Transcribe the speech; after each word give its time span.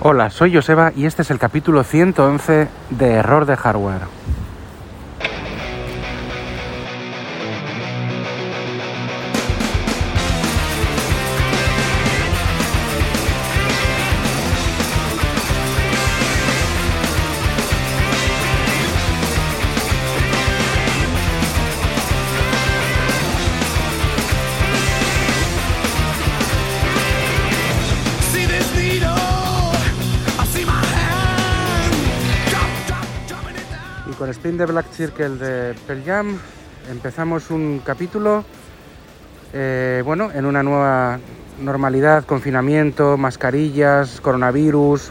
Hola, 0.00 0.30
soy 0.30 0.54
Joseba 0.54 0.92
y 0.94 1.06
este 1.06 1.22
es 1.22 1.30
el 1.32 1.40
capítulo 1.40 1.82
111 1.82 2.68
de 2.90 3.14
Error 3.14 3.46
de 3.46 3.56
Hardware. 3.56 4.02
Spin 34.38 34.56
de 34.56 34.66
Black 34.66 34.86
Circle 34.92 35.30
de 35.30 35.74
Pearl 35.84 36.38
empezamos 36.88 37.50
un 37.50 37.82
capítulo, 37.84 38.44
eh, 39.52 40.00
bueno, 40.04 40.30
en 40.32 40.46
una 40.46 40.62
nueva 40.62 41.18
normalidad, 41.60 42.24
confinamiento, 42.24 43.16
mascarillas, 43.16 44.20
coronavirus, 44.20 45.10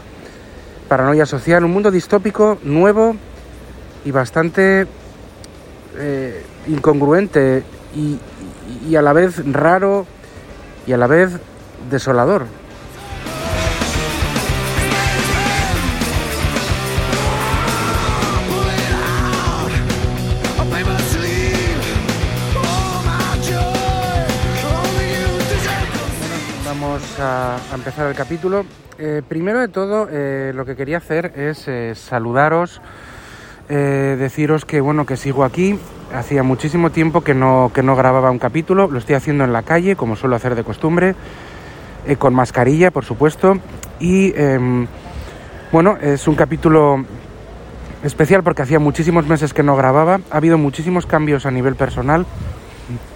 paranoia 0.88 1.26
social, 1.26 1.62
un 1.62 1.72
mundo 1.72 1.90
distópico 1.90 2.56
nuevo 2.62 3.16
y 4.06 4.12
bastante 4.12 4.86
eh, 5.98 6.42
incongruente 6.66 7.64
y 7.94 8.96
a 8.96 9.02
la 9.02 9.12
vez 9.12 9.44
raro 9.52 10.06
y 10.86 10.94
a 10.94 10.96
la 10.96 11.06
vez 11.06 11.38
desolador. 11.90 12.46
Vamos 26.68 27.18
a, 27.18 27.56
empezar 27.72 28.08
el 28.08 28.14
capítulo. 28.14 28.66
Eh, 28.98 29.22
primero 29.26 29.58
de 29.58 29.68
todo, 29.68 30.06
eh, 30.10 30.52
lo 30.54 30.66
que 30.66 30.76
quería 30.76 30.98
hacer 30.98 31.32
es 31.34 31.66
eh, 31.66 31.94
saludaros, 31.94 32.82
deciros 33.70 34.66
que 34.66 34.82
bueno 34.82 35.06
que 35.06 35.16
sigo 35.16 35.44
aquí. 35.44 35.78
Hacía 36.12 36.42
muchísimo 36.42 36.90
tiempo 36.90 37.22
que 37.22 37.32
no, 37.32 37.70
que 37.74 37.82
no 37.82 37.96
grababa 37.96 38.30
un 38.30 38.38
capítulo. 38.38 38.86
Lo 38.90 38.98
estoy 38.98 39.14
haciendo 39.14 39.44
en 39.44 39.52
la 39.54 39.62
calle, 39.62 39.96
como 39.96 40.14
suelo 40.14 40.36
hacer 40.36 40.54
de 40.54 40.62
costumbre, 40.62 41.14
con 42.18 42.34
mascarilla, 42.34 42.90
por 42.90 43.06
supuesto. 43.06 43.54
Y 43.98 44.38
em, 44.38 44.86
bueno, 45.72 45.96
es 46.02 46.28
un 46.28 46.34
capítulo 46.34 47.02
especial 48.04 48.42
porque 48.42 48.60
hacía 48.60 48.78
muchísimos 48.78 49.26
meses 49.26 49.54
que 49.54 49.62
no 49.62 49.74
grababa. 49.74 50.20
Ha 50.30 50.36
habido 50.36 50.58
muchísimos 50.58 51.06
cambios 51.06 51.46
a 51.46 51.50
nivel 51.50 51.76
personal, 51.76 52.26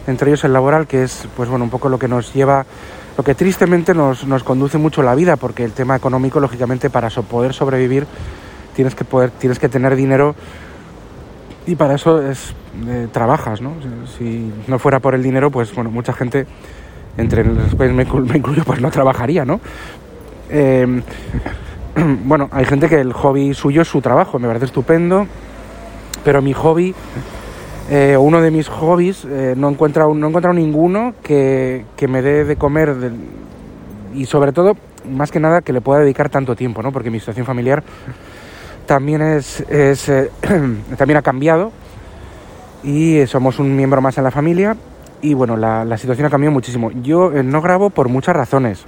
entre 0.06 0.30
ellos 0.30 0.44
el 0.44 0.54
laboral, 0.54 0.86
que 0.86 1.02
es 1.02 1.28
pues 1.36 1.50
bueno 1.50 1.66
un 1.66 1.70
poco 1.70 1.90
lo 1.90 1.98
que 1.98 2.08
nos 2.08 2.32
lleva, 2.32 2.64
lo 3.16 3.24
que 3.24 3.34
tristemente 3.34 3.94
nos, 3.94 4.26
nos 4.26 4.42
conduce 4.42 4.78
mucho 4.78 5.02
la 5.02 5.14
vida, 5.14 5.36
porque 5.36 5.64
el 5.64 5.72
tema 5.72 5.96
económico, 5.96 6.40
lógicamente, 6.40 6.90
para 6.90 7.10
so- 7.10 7.22
poder 7.22 7.52
sobrevivir 7.52 8.06
tienes 8.74 8.94
que 8.94 9.04
poder, 9.04 9.30
tienes 9.30 9.58
que 9.58 9.68
tener 9.68 9.94
dinero 9.96 10.34
y 11.66 11.76
para 11.76 11.94
eso 11.94 12.22
es 12.22 12.54
eh, 12.88 13.06
trabajas, 13.12 13.60
¿no? 13.60 13.74
Si 14.18 14.50
no 14.66 14.78
fuera 14.78 14.98
por 15.00 15.14
el 15.14 15.22
dinero, 15.22 15.50
pues 15.50 15.74
bueno, 15.74 15.90
mucha 15.90 16.12
gente, 16.12 16.46
entre 17.18 17.44
los 17.44 17.74
cuales 17.74 17.94
me, 17.94 18.04
me 18.04 18.38
incluyo, 18.38 18.64
pues 18.64 18.80
no 18.80 18.90
trabajaría, 18.90 19.44
¿no? 19.44 19.60
Eh, 20.48 21.02
bueno, 22.24 22.48
hay 22.50 22.64
gente 22.64 22.88
que 22.88 23.00
el 23.00 23.12
hobby 23.12 23.52
suyo 23.54 23.82
es 23.82 23.88
su 23.88 24.00
trabajo, 24.00 24.38
me 24.38 24.48
parece 24.48 24.64
estupendo, 24.64 25.26
pero 26.24 26.40
mi 26.40 26.52
hobby, 26.54 26.94
eh, 27.94 28.16
uno 28.16 28.40
de 28.40 28.50
mis 28.50 28.70
hobbies, 28.70 29.26
eh, 29.26 29.52
no, 29.54 29.68
he 29.68 29.72
encontrado, 29.72 30.14
no 30.14 30.28
he 30.28 30.54
ninguno 30.54 31.12
que, 31.22 31.84
que 31.94 32.08
me 32.08 32.22
dé 32.22 32.46
de 32.46 32.56
comer 32.56 32.96
y 34.14 34.24
sobre 34.24 34.52
todo, 34.52 34.78
más 35.10 35.30
que 35.30 35.38
nada, 35.38 35.60
que 35.60 35.74
le 35.74 35.82
pueda 35.82 36.00
dedicar 36.00 36.30
tanto 36.30 36.56
tiempo, 36.56 36.82
¿no? 36.82 36.90
Porque 36.90 37.10
mi 37.10 37.20
situación 37.20 37.44
familiar 37.44 37.82
también 38.86 39.20
es, 39.20 39.60
es, 39.68 40.08
eh, 40.08 40.30
también 40.96 41.18
ha 41.18 41.22
cambiado 41.22 41.70
y 42.82 43.26
somos 43.26 43.58
un 43.58 43.76
miembro 43.76 44.00
más 44.00 44.16
en 44.16 44.24
la 44.24 44.30
familia 44.30 44.74
y 45.20 45.34
bueno, 45.34 45.58
la, 45.58 45.84
la 45.84 45.98
situación 45.98 46.26
ha 46.26 46.30
cambiado 46.30 46.54
muchísimo. 46.54 46.90
Yo 47.02 47.30
no 47.42 47.60
grabo 47.60 47.90
por 47.90 48.08
muchas 48.08 48.34
razones. 48.34 48.86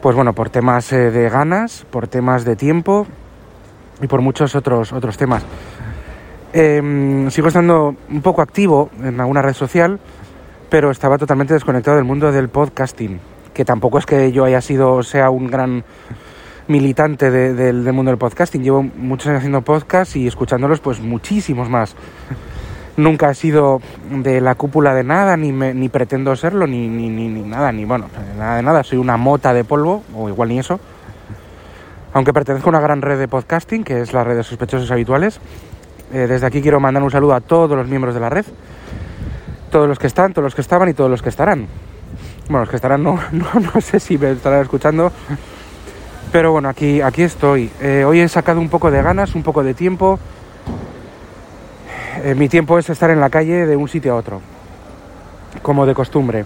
Pues 0.00 0.16
bueno, 0.16 0.32
por 0.32 0.48
temas 0.48 0.88
de 0.88 1.28
ganas, 1.28 1.84
por 1.90 2.08
temas 2.08 2.46
de 2.46 2.56
tiempo 2.56 3.06
y 4.00 4.06
por 4.06 4.22
muchos 4.22 4.54
otros, 4.54 4.90
otros 4.94 5.18
temas. 5.18 5.44
Em, 6.56 7.28
sigo 7.30 7.48
estando 7.48 7.96
un 8.08 8.22
poco 8.22 8.40
activo 8.40 8.88
en 9.02 9.20
alguna 9.20 9.42
red 9.42 9.54
social, 9.54 9.98
pero 10.70 10.92
estaba 10.92 11.18
totalmente 11.18 11.52
desconectado 11.52 11.96
del 11.96 12.04
mundo 12.04 12.30
del 12.30 12.48
podcasting, 12.48 13.18
que 13.52 13.64
tampoco 13.64 13.98
es 13.98 14.06
que 14.06 14.30
yo 14.30 14.44
haya 14.44 14.60
sido, 14.60 15.02
sea 15.02 15.30
un 15.30 15.48
gran 15.48 15.82
militante 16.68 17.32
de- 17.32 17.54
del, 17.54 17.92
mundo 17.92 18.12
del 18.12 18.18
podcasting. 18.18 18.62
Llevo 18.62 18.84
muchos 18.84 19.26
años 19.26 19.38
haciendo 19.38 19.62
podcast 19.62 20.14
y 20.14 20.28
escuchándolos 20.28 20.78
pues 20.78 21.00
muchísimos 21.00 21.68
más. 21.68 21.96
Nunca 22.96 23.30
he 23.30 23.34
sido 23.34 23.80
de 24.10 24.40
la 24.40 24.54
cúpula 24.54 24.94
de 24.94 25.02
nada, 25.02 25.36
ni, 25.36 25.50
me- 25.52 25.74
ni 25.74 25.88
pretendo 25.88 26.36
serlo, 26.36 26.68
ni, 26.68 26.86
ni, 26.86 27.08
ni, 27.08 27.26
ni 27.26 27.42
nada, 27.42 27.72
ni 27.72 27.84
bueno, 27.84 28.06
nada 28.38 28.56
de 28.58 28.62
nada. 28.62 28.84
Soy 28.84 28.98
una 28.98 29.16
mota 29.16 29.52
de 29.52 29.64
polvo, 29.64 30.04
o 30.16 30.28
igual 30.28 30.50
ni 30.50 30.60
eso. 30.60 30.78
Aunque 32.12 32.32
pertenezco 32.32 32.68
a 32.68 32.70
una 32.70 32.80
gran 32.80 33.02
red 33.02 33.18
de 33.18 33.26
podcasting, 33.26 33.82
que 33.82 34.00
es 34.00 34.12
la 34.12 34.22
red 34.22 34.36
de 34.36 34.44
sospechosos 34.44 34.88
habituales. 34.92 35.40
Eh, 36.14 36.28
desde 36.28 36.46
aquí 36.46 36.62
quiero 36.62 36.78
mandar 36.78 37.02
un 37.02 37.10
saludo 37.10 37.34
a 37.34 37.40
todos 37.40 37.76
los 37.76 37.88
miembros 37.88 38.14
de 38.14 38.20
la 38.20 38.30
red. 38.30 38.44
Todos 39.68 39.88
los 39.88 39.98
que 39.98 40.06
están, 40.06 40.32
todos 40.32 40.44
los 40.44 40.54
que 40.54 40.60
estaban 40.60 40.88
y 40.88 40.94
todos 40.94 41.10
los 41.10 41.20
que 41.20 41.28
estarán. 41.28 41.66
Bueno, 42.48 42.60
los 42.60 42.70
que 42.70 42.76
estarán 42.76 43.02
no, 43.02 43.18
no, 43.32 43.80
sé 43.80 43.98
si 43.98 44.16
me 44.16 44.30
estarán 44.30 44.62
escuchando. 44.62 45.10
Pero 46.30 46.52
bueno, 46.52 46.68
aquí, 46.68 47.00
aquí 47.00 47.22
estoy. 47.22 47.68
Eh, 47.80 48.04
hoy 48.06 48.20
he 48.20 48.28
sacado 48.28 48.60
un 48.60 48.68
poco 48.68 48.92
de 48.92 49.02
ganas, 49.02 49.34
un 49.34 49.42
poco 49.42 49.64
de 49.64 49.74
tiempo. 49.74 50.20
Eh, 52.22 52.36
mi 52.36 52.48
tiempo 52.48 52.78
es 52.78 52.88
estar 52.88 53.10
en 53.10 53.18
la 53.18 53.28
calle 53.28 53.66
de 53.66 53.74
un 53.74 53.88
sitio 53.88 54.12
a 54.12 54.16
otro, 54.16 54.40
como 55.62 55.84
de 55.84 55.94
costumbre. 55.94 56.44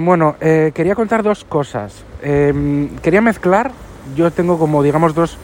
Bueno, 0.00 0.36
quería 0.38 0.94
contar 0.94 1.22
dos 1.22 1.44
cosas. 1.44 2.04
Quería 2.20 3.20
mezclar, 3.20 3.72
yo 4.14 4.30
tengo 4.30 4.58
como, 4.58 4.82
digamos, 4.82 5.14
dos, 5.14 5.36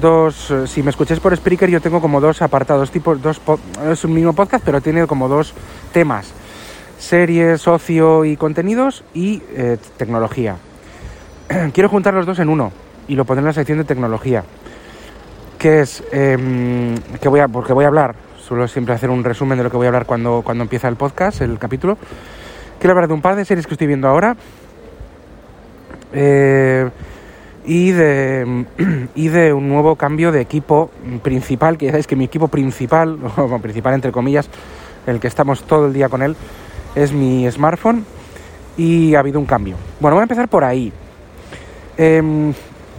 dos 0.00 0.50
eh, 0.50 0.66
si 0.66 0.82
me 0.82 0.90
escucháis 0.90 1.20
por 1.20 1.36
Spreaker, 1.36 1.70
yo 1.70 1.80
tengo 1.80 2.00
como 2.00 2.20
dos 2.20 2.42
apartados, 2.42 2.90
tipo, 2.90 3.14
dos, 3.16 3.40
es 3.90 4.04
un 4.04 4.14
mismo 4.14 4.32
podcast, 4.32 4.64
pero 4.64 4.80
tiene 4.80 5.06
como 5.06 5.28
dos 5.28 5.54
temas. 5.92 6.32
Series, 6.98 7.66
ocio 7.68 8.24
y 8.24 8.36
contenidos 8.36 9.04
y 9.12 9.42
eh, 9.50 9.76
tecnología. 9.96 10.56
Quiero 11.72 11.88
juntar 11.88 12.14
los 12.14 12.26
dos 12.26 12.38
en 12.38 12.48
uno 12.48 12.72
y 13.08 13.14
lo 13.14 13.24
pondré 13.24 13.40
en 13.40 13.46
la 13.46 13.52
sección 13.52 13.78
de 13.78 13.84
tecnología 13.84 14.44
que 15.58 15.80
es 15.80 16.02
em, 16.12 16.96
que 17.20 17.28
voy 17.28 17.40
a 17.40 17.48
porque 17.48 17.72
voy 17.72 17.84
a 17.84 17.88
hablar 17.88 18.14
suelo 18.38 18.68
siempre 18.68 18.94
hacer 18.94 19.10
un 19.10 19.24
resumen 19.24 19.58
de 19.58 19.64
lo 19.64 19.70
que 19.70 19.76
voy 19.76 19.86
a 19.86 19.88
hablar 19.88 20.06
cuando 20.06 20.42
cuando 20.44 20.62
empieza 20.62 20.88
el 20.88 20.96
podcast 20.96 21.40
el 21.40 21.58
capítulo 21.58 21.98
quiero 22.78 22.92
hablar 22.92 23.08
de 23.08 23.14
un 23.14 23.22
par 23.22 23.36
de 23.36 23.44
series 23.44 23.66
que 23.66 23.74
estoy 23.74 23.86
viendo 23.86 24.08
ahora 24.08 24.36
eh, 26.12 26.88
y 27.66 27.90
de 27.90 28.64
y 29.14 29.28
de 29.28 29.52
un 29.52 29.68
nuevo 29.68 29.96
cambio 29.96 30.32
de 30.32 30.40
equipo 30.40 30.90
principal 31.22 31.76
que 31.76 31.86
ya 31.86 31.92
sabéis 31.92 32.06
que 32.06 32.16
mi 32.16 32.24
equipo 32.24 32.48
principal 32.48 33.18
o 33.36 33.58
principal 33.58 33.94
entre 33.94 34.12
comillas 34.12 34.48
el 35.06 35.20
que 35.20 35.28
estamos 35.28 35.64
todo 35.64 35.86
el 35.86 35.92
día 35.92 36.08
con 36.08 36.22
él 36.22 36.36
es 36.94 37.12
mi 37.12 37.50
smartphone 37.50 38.04
y 38.76 39.14
ha 39.14 39.20
habido 39.20 39.40
un 39.40 39.46
cambio 39.46 39.76
bueno 40.00 40.14
voy 40.14 40.22
a 40.22 40.24
empezar 40.24 40.48
por 40.48 40.64
ahí 40.64 40.92
Em, 41.98 42.52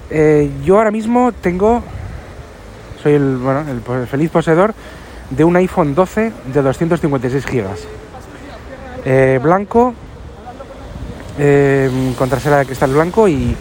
eh, 0.10 0.50
yo 0.64 0.78
ahora 0.78 0.92
mismo 0.92 1.32
tengo 1.32 1.84
soy 3.02 3.14
el, 3.14 3.38
bueno, 3.38 3.64
el 3.70 4.08
feliz 4.08 4.32
poseedor 4.32 4.74
de 5.30 5.44
un 5.44 5.56
iPhone 5.56 5.94
12 5.94 6.32
de 6.54 6.62
256 6.62 7.46
gigas. 7.46 7.88
Eh, 9.06 9.40
blanco 9.42 9.94
eh, 11.38 11.90
con 12.18 12.30
trasera 12.30 12.58
de 12.58 12.66
cristal 12.66 12.92
blanco 12.92 13.28
y, 13.28 13.56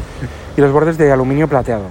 y 0.56 0.60
los 0.60 0.72
bordes 0.72 0.98
de 0.98 1.12
aluminio 1.12 1.48
plateado. 1.48 1.84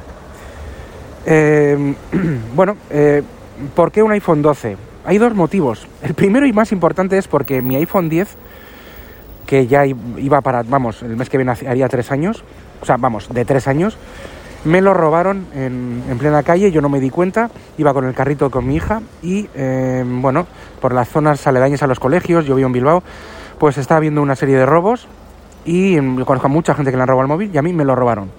Eh, 1.26 1.96
bueno, 2.56 2.76
eh, 2.90 3.24
¿por 3.76 3.92
qué 3.92 4.04
un 4.04 4.12
iPhone 4.12 4.42
12? 4.42 4.78
Hay 5.06 5.18
dos 5.18 5.34
motivos. 5.36 5.88
El 6.02 6.14
primero 6.14 6.46
y 6.48 6.54
más 6.54 6.72
importante 6.72 7.18
es 7.18 7.28
porque 7.28 7.62
mi 7.62 7.76
iPhone 7.76 8.10
10, 8.10 8.36
que 9.46 9.68
ya 9.68 9.86
iba 9.86 10.42
para, 10.42 10.64
vamos, 10.64 11.04
el 11.04 11.16
mes 11.16 11.30
que 11.30 11.38
viene 11.38 11.54
haría 11.68 11.88
tres 11.88 12.12
años, 12.12 12.44
o 12.82 12.86
sea, 12.86 12.98
vamos, 12.98 13.30
de 13.32 13.46
tres 13.46 13.68
años, 13.68 13.98
me 14.64 14.82
lo 14.82 14.96
robaron 14.96 15.46
en, 15.54 16.04
en 16.10 16.18
plena 16.18 16.42
calle, 16.42 16.72
yo 16.72 16.82
no 16.82 16.90
me 16.90 17.00
di 17.00 17.12
cuenta, 17.12 17.52
iba 17.78 17.94
con 17.94 18.06
el 18.06 18.16
carrito 18.16 18.50
con 18.50 18.68
mi 18.68 18.76
hija 18.76 19.02
y, 19.22 19.48
eh, 19.54 20.04
bueno, 20.04 20.48
por 20.82 20.92
las 20.92 21.08
zonas 21.08 21.46
aledañas 21.46 21.84
a 21.84 21.88
los 21.88 22.00
colegios, 22.00 22.46
yo 22.46 22.56
vivo 22.56 22.66
en 22.66 22.74
Bilbao, 22.74 23.04
pues 23.60 23.78
está 23.78 23.98
habiendo 23.98 24.24
una 24.24 24.36
serie 24.36 24.58
de 24.58 24.66
robos 24.66 25.08
y 25.66 26.02
mm, 26.02 26.24
conozco 26.24 26.48
a 26.48 26.50
mucha 26.50 26.74
gente 26.74 26.90
que 26.90 26.98
le 26.98 27.04
han 27.04 27.08
robado 27.08 27.26
el 27.26 27.28
móvil 27.28 27.52
y 27.54 27.58
a 27.60 27.62
mí 27.62 27.74
me 27.74 27.86
lo 27.86 27.96
robaron. 27.96 28.32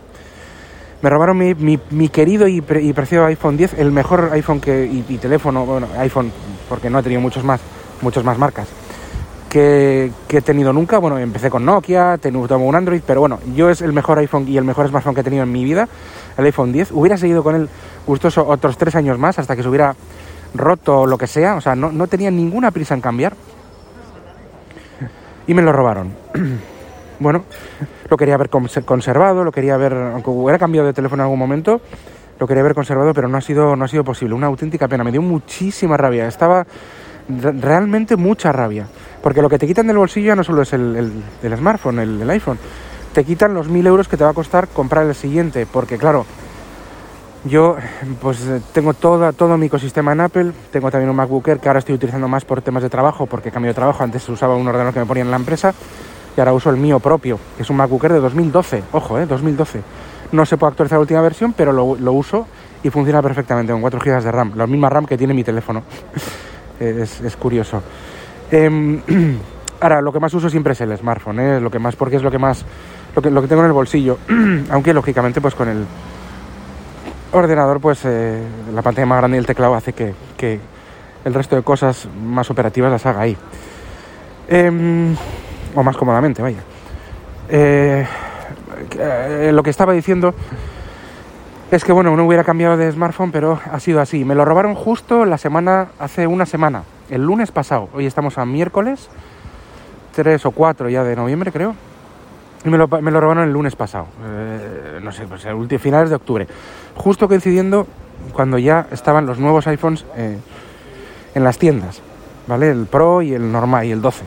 Me 1.07 1.11
robaron 1.11 1.39
mi, 1.39 2.09
querido 2.09 2.49
y, 2.49 2.61
pre- 2.61 2.93
preciado 2.93 3.27
iPhone 3.27 3.57
10, 3.57 3.75
el 3.75 3.93
mejor 3.93 4.31
iPhone 4.33 4.61
que, 4.61 4.87
y, 4.87 5.19
teléfono, 5.19 5.65
bueno, 5.65 5.87
iPhone, 5.99 6.33
porque 6.69 6.91
no 6.91 6.99
he 6.99 7.03
tenido 7.05 7.21
muchos 7.21 7.45
más, 7.45 7.61
muchas 8.03 8.25
más 8.25 8.37
marcas, 8.39 8.67
que, 9.49 10.11
he 10.29 10.41
tenido 10.41 10.73
nunca. 10.73 10.99
Bueno, 10.99 11.17
empecé 11.17 11.49
con 11.49 11.65
Nokia, 11.65 12.19
tengo 12.19 12.41
un 12.41 12.75
Android, 12.75 13.03
pero 13.07 13.21
bueno, 13.21 13.39
yo 13.55 13.71
es 13.71 13.83
el 13.83 13.93
mejor 13.93 14.19
iPhone 14.19 14.49
y 14.49 14.57
el 14.57 14.65
mejor 14.65 14.89
smartphone 14.89 15.15
que 15.15 15.21
he 15.21 15.23
tenido 15.23 15.45
en 15.45 15.53
mi 15.53 15.63
vida, 15.63 15.89
el 16.37 16.45
iPhone 16.45 16.73
10. 16.73 16.91
Hubiera 16.91 17.17
seguido 17.17 17.45
con 17.45 17.55
él 17.55 17.69
gustoso 18.05 18.45
otros 18.45 18.77
tres 18.77 18.97
años 18.97 19.17
más 19.17 19.39
hasta 19.39 19.55
que 19.55 19.63
se 19.63 19.69
hubiera 19.69 19.95
roto 20.55 21.03
o 21.03 21.07
lo 21.07 21.19
que 21.19 21.29
sea, 21.29 21.55
o 21.55 21.61
sea, 21.61 21.77
no, 21.77 21.93
no 21.93 22.09
tenía 22.09 22.33
ninguna 22.33 22.73
prisa 22.73 22.95
en 22.95 23.01
cambiar. 23.01 23.33
Y 25.47 25.55
me 25.55 25.63
lo 25.63 25.73
robaron. 25.73 26.13
bueno, 27.21 27.45
lo 28.09 28.17
quería 28.17 28.35
haber 28.35 28.51
cons- 28.51 28.85
conservado, 28.85 29.45
lo 29.45 29.53
quería 29.53 29.75
haber, 29.75 29.93
aunque 29.95 30.31
hubiera 30.31 30.59
cambiado 30.59 30.87
de 30.87 30.93
teléfono 30.93 31.23
en 31.23 31.25
algún 31.25 31.39
momento, 31.39 31.81
lo 32.39 32.47
quería 32.47 32.61
haber 32.61 32.75
conservado, 32.75 33.15
pero 33.15 33.29
no 33.29 33.39
ha 33.39 33.41
sido, 33.41 33.77
no 33.77 33.85
ha 33.85 33.89
sido 33.89 34.05
posible. 34.05 34.35
Una 34.35 34.47
auténtica 34.47 34.89
pena, 34.89 35.05
me 35.05 35.13
dio 35.13 35.23
muchísima 35.23 35.97
rabia. 35.97 36.29
Estaba 36.29 36.67
re- 37.29 37.53
realmente 37.53 38.17
mucha 38.17 38.53
rabia. 38.53 38.87
Porque 39.23 39.43
lo 39.43 39.49
que 39.49 39.59
te 39.59 39.67
quitan 39.67 39.87
del 39.87 39.97
bolsillo 39.99 40.29
ya 40.29 40.37
no 40.37 40.45
solo 40.45 40.63
es 40.63 40.73
el, 40.73 41.23
el- 41.43 41.57
smartphone, 41.57 41.99
el, 42.01 42.31
iPhone. 42.31 42.59
Te 43.13 43.25
quitan 43.25 43.55
los 43.55 43.69
mil 43.69 43.87
euros 43.87 44.07
que 44.09 44.17
te 44.17 44.25
va 44.25 44.31
a 44.31 44.35
costar 44.35 44.69
comprar 44.69 45.07
el 45.07 45.15
siguiente. 45.15 45.67
Porque 45.67 45.97
claro, 45.97 46.27
yo 47.45 47.77
pues 48.21 48.47
eh, 48.47 48.61
tengo 48.73 48.93
toda, 48.93 49.33
todo 49.33 49.57
mi 49.57 49.67
ecosistema 49.67 50.13
en 50.13 50.21
Apple, 50.21 50.53
tengo 50.71 50.91
también 50.91 51.09
un 51.09 51.17
MacBook 51.17 51.49
Air 51.49 51.59
que 51.59 51.69
ahora 51.69 51.79
estoy 51.79 51.95
utilizando 51.95 52.29
más 52.29 52.45
por 52.45 52.61
temas 52.61 52.83
de 52.83 52.91
trabajo 52.91 53.27
porque 53.27 53.51
cambio 53.51 53.71
de 53.71 53.75
trabajo, 53.75 54.03
antes 54.05 54.29
usaba 54.29 54.57
un 54.57 54.67
ordenador 54.69 54.93
que 54.93 55.01
me 55.01 55.07
ponían 55.07 55.29
en 55.29 55.31
la 55.31 55.37
empresa 55.39 55.73
y 56.37 56.41
ahora 56.41 56.53
uso 56.53 56.71
el 56.71 56.77
mío 56.77 57.01
propio, 57.01 57.39
que 57.57 57.63
es 57.63 57.71
un 57.71 57.77
MacBook 57.77 58.05
Air 58.05 58.13
de 58.15 58.21
2012, 58.21 58.83
ojo, 58.93 59.19
eh, 59.19 59.27
2012. 59.27 59.83
No 60.33 60.45
se 60.45 60.57
puede 60.57 60.73
actualizar 60.73 60.99
la 60.99 61.01
última 61.01 61.21
versión, 61.23 61.55
pero 61.55 61.73
lo, 61.73 62.13
uso 62.13 62.47
y 62.83 62.91
funciona 62.91 63.23
perfectamente 63.23 63.73
con 63.73 63.81
4 63.81 64.01
GB 64.01 64.23
de 64.23 64.33
RAM, 64.33 64.53
la 64.55 64.67
misma 64.67 64.91
RAM 64.91 65.07
que 65.07 65.17
tiene 65.17 65.33
mi 65.33 65.45
teléfono. 65.45 65.83
es, 66.81 67.21
es 67.21 67.37
curioso. 67.37 67.83
Em, 68.51 69.01
ahora, 69.81 70.03
lo 70.03 70.13
que 70.13 70.21
más 70.21 70.35
uso 70.35 70.51
siempre 70.51 70.75
es 70.75 70.81
el 70.81 70.97
smartphone, 70.97 71.41
¿eh? 71.41 71.61
lo 71.61 71.71
que 71.71 71.79
más, 71.79 71.97
porque 71.97 72.17
es 72.17 72.23
lo 72.23 72.31
que 72.31 72.39
más, 72.39 72.65
lo 73.15 73.23
que, 73.23 73.31
lo 73.31 73.41
que 73.41 73.49
tengo 73.49 73.63
en 73.63 73.69
el 73.69 73.73
bolsillo, 73.73 74.19
aunque 74.71 74.93
lógicamente 74.93 75.41
pues 75.41 75.55
con 75.55 75.69
el 75.69 75.87
ordenador, 77.33 77.81
pues 77.81 78.01
eh, 78.05 78.43
la 78.75 78.83
pantalla 78.83 79.07
más 79.07 79.19
grande 79.19 79.39
y 79.39 79.41
el 79.41 79.47
teclado 79.47 79.75
hace 79.75 79.95
que, 79.95 80.15
que 80.37 80.61
el 81.25 81.33
resto 81.33 81.57
de 81.57 81.63
cosas 81.63 82.09
más 82.23 82.51
operativas 82.51 82.91
las 82.91 83.07
haga 83.07 83.21
ahí. 83.23 83.37
O 85.77 85.83
más 85.83 85.97
cómodamente, 85.99 86.41
vaya. 86.41 86.61
Eh, 87.51 88.07
eh, 88.99 89.51
lo 89.53 89.63
que 89.63 89.69
estaba 89.69 89.93
diciendo 89.93 90.35
es 91.71 91.85
que, 91.85 91.93
bueno, 91.93 92.17
no 92.17 92.27
hubiera 92.27 92.45
cambiado 92.45 92.79
de 92.79 92.91
smartphone, 92.91 93.31
pero 93.31 93.61
ha 93.71 93.79
sido 93.79 94.01
así. 94.01 94.25
Me 94.25 94.35
lo 94.35 94.47
robaron 94.47 94.75
justo 94.75 95.27
la 95.27 95.37
semana, 95.37 95.89
hace 95.99 96.27
una 96.27 96.47
semana, 96.47 96.85
el 97.11 97.23
lunes 97.23 97.53
pasado. 97.53 97.91
Hoy 97.93 98.07
estamos 98.07 98.39
a 98.39 98.47
miércoles, 98.47 99.11
3 100.15 100.47
o 100.47 100.51
4 100.51 100.89
ya 100.89 101.05
de 101.05 101.15
noviembre, 101.15 101.53
creo. 101.53 101.75
Y 102.65 102.71
me 102.71 102.79
lo, 102.79 102.89
me 102.89 103.11
lo 103.11 103.21
robaron 103.21 103.45
el 103.45 103.53
lunes 103.53 103.77
pasado, 103.77 104.07
eh, 104.25 104.99
no 105.03 105.13
sé, 105.13 105.27
pues 105.27 105.45
el 105.45 105.55
último 105.55 105.79
finales 105.79 106.09
de 106.09 106.17
octubre. 106.17 106.49
Justo 106.95 107.29
coincidiendo 107.29 107.87
cuando 108.33 108.57
ya 108.57 108.87
estaban 108.91 109.27
los 109.27 109.39
nuevos 109.39 109.67
iPhones 109.67 110.07
en 110.17 111.45
las 111.45 111.59
tiendas, 111.59 112.01
¿vale? 112.47 112.71
El 112.71 112.87
Pro 112.87 113.21
y 113.21 113.35
el 113.35 113.53
normal 113.53 113.85
y 113.85 113.93
el 113.93 114.01
12. 114.01 114.25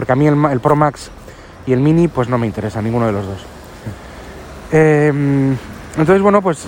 Porque 0.00 0.12
a 0.12 0.16
mí 0.16 0.26
el, 0.26 0.42
el 0.50 0.60
Pro 0.60 0.74
Max 0.76 1.10
y 1.66 1.74
el 1.74 1.80
Mini 1.80 2.08
pues 2.08 2.26
no 2.26 2.38
me 2.38 2.46
interesa, 2.46 2.80
ninguno 2.80 3.04
de 3.04 3.12
los 3.12 3.26
dos. 3.26 3.44
Eh, 4.72 5.12
entonces, 5.90 6.22
bueno, 6.22 6.40
pues 6.40 6.64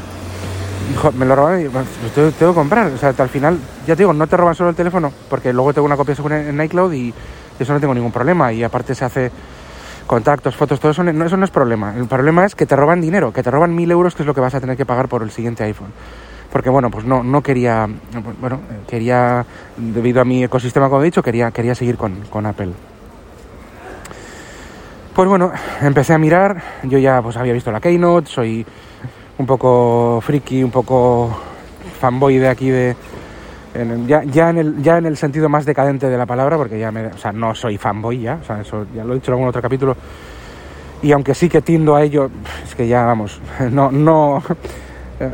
jo, 1.00 1.12
me 1.12 1.24
lo 1.24 1.34
robaron 1.34 1.64
y 1.64 1.68
pues 1.70 1.86
tengo, 2.14 2.30
tengo 2.32 2.52
que 2.52 2.58
comprar. 2.58 2.88
O 2.88 2.98
sea, 2.98 3.14
al 3.16 3.28
final, 3.30 3.58
ya 3.86 3.96
te 3.96 4.02
digo, 4.02 4.12
no 4.12 4.26
te 4.26 4.36
roban 4.36 4.54
solo 4.54 4.68
el 4.68 4.76
teléfono, 4.76 5.10
porque 5.30 5.50
luego 5.50 5.72
tengo 5.72 5.86
una 5.86 5.96
copia 5.96 6.14
segura 6.14 6.46
en 6.46 6.60
iCloud 6.60 6.92
y 6.92 7.14
eso 7.58 7.72
no 7.72 7.80
tengo 7.80 7.94
ningún 7.94 8.12
problema. 8.12 8.52
Y 8.52 8.64
aparte 8.64 8.94
se 8.94 9.06
hace 9.06 9.30
contactos, 10.06 10.54
fotos, 10.54 10.78
todo 10.78 10.92
eso 10.92 11.02
no, 11.02 11.24
eso 11.24 11.38
no 11.38 11.46
es 11.46 11.50
problema. 11.50 11.94
El 11.96 12.08
problema 12.08 12.44
es 12.44 12.54
que 12.54 12.66
te 12.66 12.76
roban 12.76 13.00
dinero, 13.00 13.32
que 13.32 13.42
te 13.42 13.50
roban 13.50 13.74
mil 13.74 13.90
euros, 13.90 14.14
que 14.14 14.24
es 14.24 14.26
lo 14.26 14.34
que 14.34 14.42
vas 14.42 14.54
a 14.54 14.60
tener 14.60 14.76
que 14.76 14.84
pagar 14.84 15.08
por 15.08 15.22
el 15.22 15.30
siguiente 15.30 15.64
iPhone. 15.64 15.94
Porque 16.52 16.68
bueno, 16.68 16.90
pues 16.90 17.06
no, 17.06 17.22
no 17.22 17.42
quería, 17.42 17.88
bueno, 18.42 18.60
quería, 18.86 19.46
debido 19.78 20.20
a 20.20 20.26
mi 20.26 20.44
ecosistema, 20.44 20.90
como 20.90 21.00
he 21.00 21.06
dicho, 21.06 21.22
quería, 21.22 21.50
quería 21.50 21.74
seguir 21.74 21.96
con, 21.96 22.14
con 22.28 22.44
Apple. 22.44 22.72
Pues 25.14 25.28
bueno, 25.28 25.52
empecé 25.82 26.14
a 26.14 26.18
mirar, 26.18 26.62
yo 26.84 26.96
ya 26.96 27.20
pues 27.20 27.36
había 27.36 27.52
visto 27.52 27.70
la 27.70 27.80
Keynote, 27.80 28.30
soy 28.30 28.64
un 29.36 29.44
poco 29.44 30.22
friki, 30.22 30.64
un 30.64 30.70
poco 30.70 31.36
fanboy 32.00 32.38
de 32.38 32.48
aquí 32.48 32.70
de... 32.70 32.96
ya, 34.06 34.24
ya, 34.24 34.48
en 34.48 34.56
el, 34.56 34.82
ya 34.82 34.96
en 34.96 35.04
el 35.04 35.18
sentido 35.18 35.50
más 35.50 35.66
decadente 35.66 36.08
de 36.08 36.16
la 36.16 36.24
palabra, 36.24 36.56
porque 36.56 36.78
ya 36.78 36.90
me, 36.90 37.08
o 37.08 37.18
sea, 37.18 37.30
no 37.30 37.54
soy 37.54 37.76
fanboy 37.76 38.22
ya, 38.22 38.38
o 38.40 38.44
sea, 38.44 38.62
eso 38.62 38.86
ya 38.94 39.04
lo 39.04 39.12
he 39.12 39.16
dicho 39.16 39.30
en 39.30 39.34
algún 39.34 39.48
otro 39.48 39.60
capítulo, 39.60 39.94
y 41.02 41.12
aunque 41.12 41.34
sí 41.34 41.46
que 41.46 41.60
tiendo 41.60 41.94
a 41.94 42.02
ello, 42.02 42.30
es 42.64 42.74
que 42.74 42.88
ya, 42.88 43.04
vamos, 43.04 43.38
no, 43.70 43.92
no, 43.92 44.42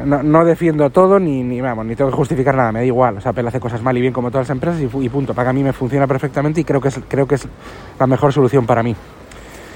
no, 0.04 0.44
defiendo 0.44 0.90
todo 0.90 1.20
ni, 1.20 1.44
ni, 1.44 1.60
vamos, 1.60 1.86
ni 1.86 1.94
tengo 1.94 2.10
que 2.10 2.16
justificar 2.16 2.56
nada, 2.56 2.72
me 2.72 2.80
da 2.80 2.84
igual. 2.84 3.18
O 3.18 3.20
sea, 3.20 3.30
Apple 3.30 3.46
hace 3.46 3.60
cosas 3.60 3.80
mal 3.80 3.96
y 3.96 4.00
bien 4.00 4.12
como 4.12 4.30
todas 4.30 4.48
las 4.48 4.54
empresas 4.54 4.80
y, 4.80 5.04
y 5.04 5.08
punto. 5.08 5.34
Para 5.34 5.52
mí 5.52 5.62
me 5.62 5.72
funciona 5.72 6.06
perfectamente 6.06 6.60
y 6.60 6.64
creo 6.64 6.80
que, 6.80 6.88
es, 6.88 7.00
creo 7.08 7.26
que 7.26 7.36
es 7.36 7.48
la 7.98 8.06
mejor 8.06 8.32
solución 8.32 8.66
para 8.66 8.82
mí. 8.82 8.94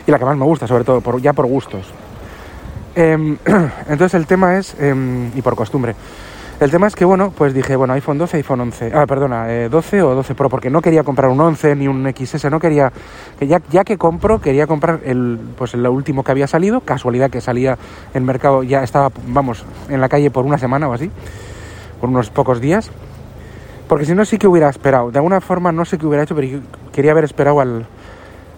Y 0.06 0.10
la 0.10 0.18
que 0.18 0.24
más 0.24 0.36
me 0.36 0.44
gusta, 0.44 0.66
sobre 0.66 0.84
todo, 0.84 1.18
ya 1.18 1.32
por 1.32 1.46
gustos. 1.46 1.86
Em, 2.94 3.38
entonces 3.88 4.14
el 4.14 4.26
tema 4.26 4.58
es, 4.58 4.74
em, 4.78 5.30
y 5.36 5.42
por 5.42 5.54
costumbre, 5.54 5.94
el 6.62 6.70
tema 6.70 6.86
es 6.86 6.94
que, 6.94 7.04
bueno, 7.04 7.32
pues 7.36 7.54
dije, 7.54 7.74
bueno, 7.74 7.92
iPhone 7.94 8.18
12, 8.18 8.36
iPhone 8.36 8.60
11, 8.60 8.92
ah, 8.94 9.04
perdona, 9.04 9.52
eh, 9.52 9.68
12 9.68 10.02
o 10.02 10.14
12 10.14 10.36
Pro, 10.36 10.48
porque 10.48 10.70
no 10.70 10.80
quería 10.80 11.02
comprar 11.02 11.28
un 11.28 11.40
11 11.40 11.74
ni 11.74 11.88
un 11.88 12.08
XS, 12.14 12.50
no 12.50 12.60
quería, 12.60 12.92
que 13.36 13.48
ya, 13.48 13.58
que 13.58 13.98
compro, 13.98 14.40
quería 14.40 14.68
comprar 14.68 15.00
el, 15.04 15.40
pues 15.58 15.74
el 15.74 15.84
último 15.88 16.22
que 16.22 16.30
había 16.30 16.46
salido, 16.46 16.80
casualidad 16.82 17.30
que 17.30 17.40
salía 17.40 17.78
en 18.14 18.24
mercado, 18.24 18.62
ya 18.62 18.84
estaba, 18.84 19.10
vamos, 19.26 19.64
en 19.88 20.00
la 20.00 20.08
calle 20.08 20.30
por 20.30 20.44
una 20.44 20.56
semana 20.56 20.88
o 20.88 20.92
así, 20.92 21.10
por 22.00 22.10
unos 22.10 22.30
pocos 22.30 22.60
días, 22.60 22.92
porque 23.88 24.04
si 24.04 24.14
no 24.14 24.24
sí 24.24 24.38
que 24.38 24.46
hubiera 24.46 24.68
esperado, 24.68 25.10
de 25.10 25.18
alguna 25.18 25.40
forma 25.40 25.72
no 25.72 25.84
sé 25.84 25.98
qué 25.98 26.06
hubiera 26.06 26.22
hecho, 26.22 26.36
pero 26.36 26.60
quería 26.92 27.10
haber 27.10 27.24
esperado 27.24 27.60
al, 27.60 27.86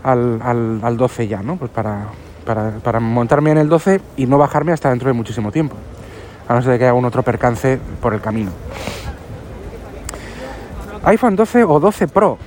al, 0.05 0.41
al, 0.43 0.81
al 0.83 0.97
12 0.97 1.27
ya, 1.27 1.43
¿no? 1.43 1.57
Pues 1.57 1.71
para, 1.73 2.05
para, 2.47 2.71
para 2.83 3.01
montarme 3.01 3.51
en 3.51 3.59
el 3.59 3.69
12 3.69 4.01
y 4.17 4.27
no 4.27 4.39
bajarme 4.39 4.73
hasta 4.73 4.91
dentro 4.91 5.09
de 5.09 5.15
muchísimo 5.15 5.51
tiempo. 5.51 5.75
A 6.47 6.55
no 6.55 6.63
ser 6.63 6.79
que 6.79 6.85
haya 6.85 6.95
un 6.95 7.05
otro 7.05 7.23
percance 7.23 7.79
por 8.01 8.15
el 8.15 8.21
camino. 8.21 8.51
iPhone 11.05 11.37
12 11.37 11.65
o 11.65 11.81
12 11.81 12.09
Pro. 12.09 12.39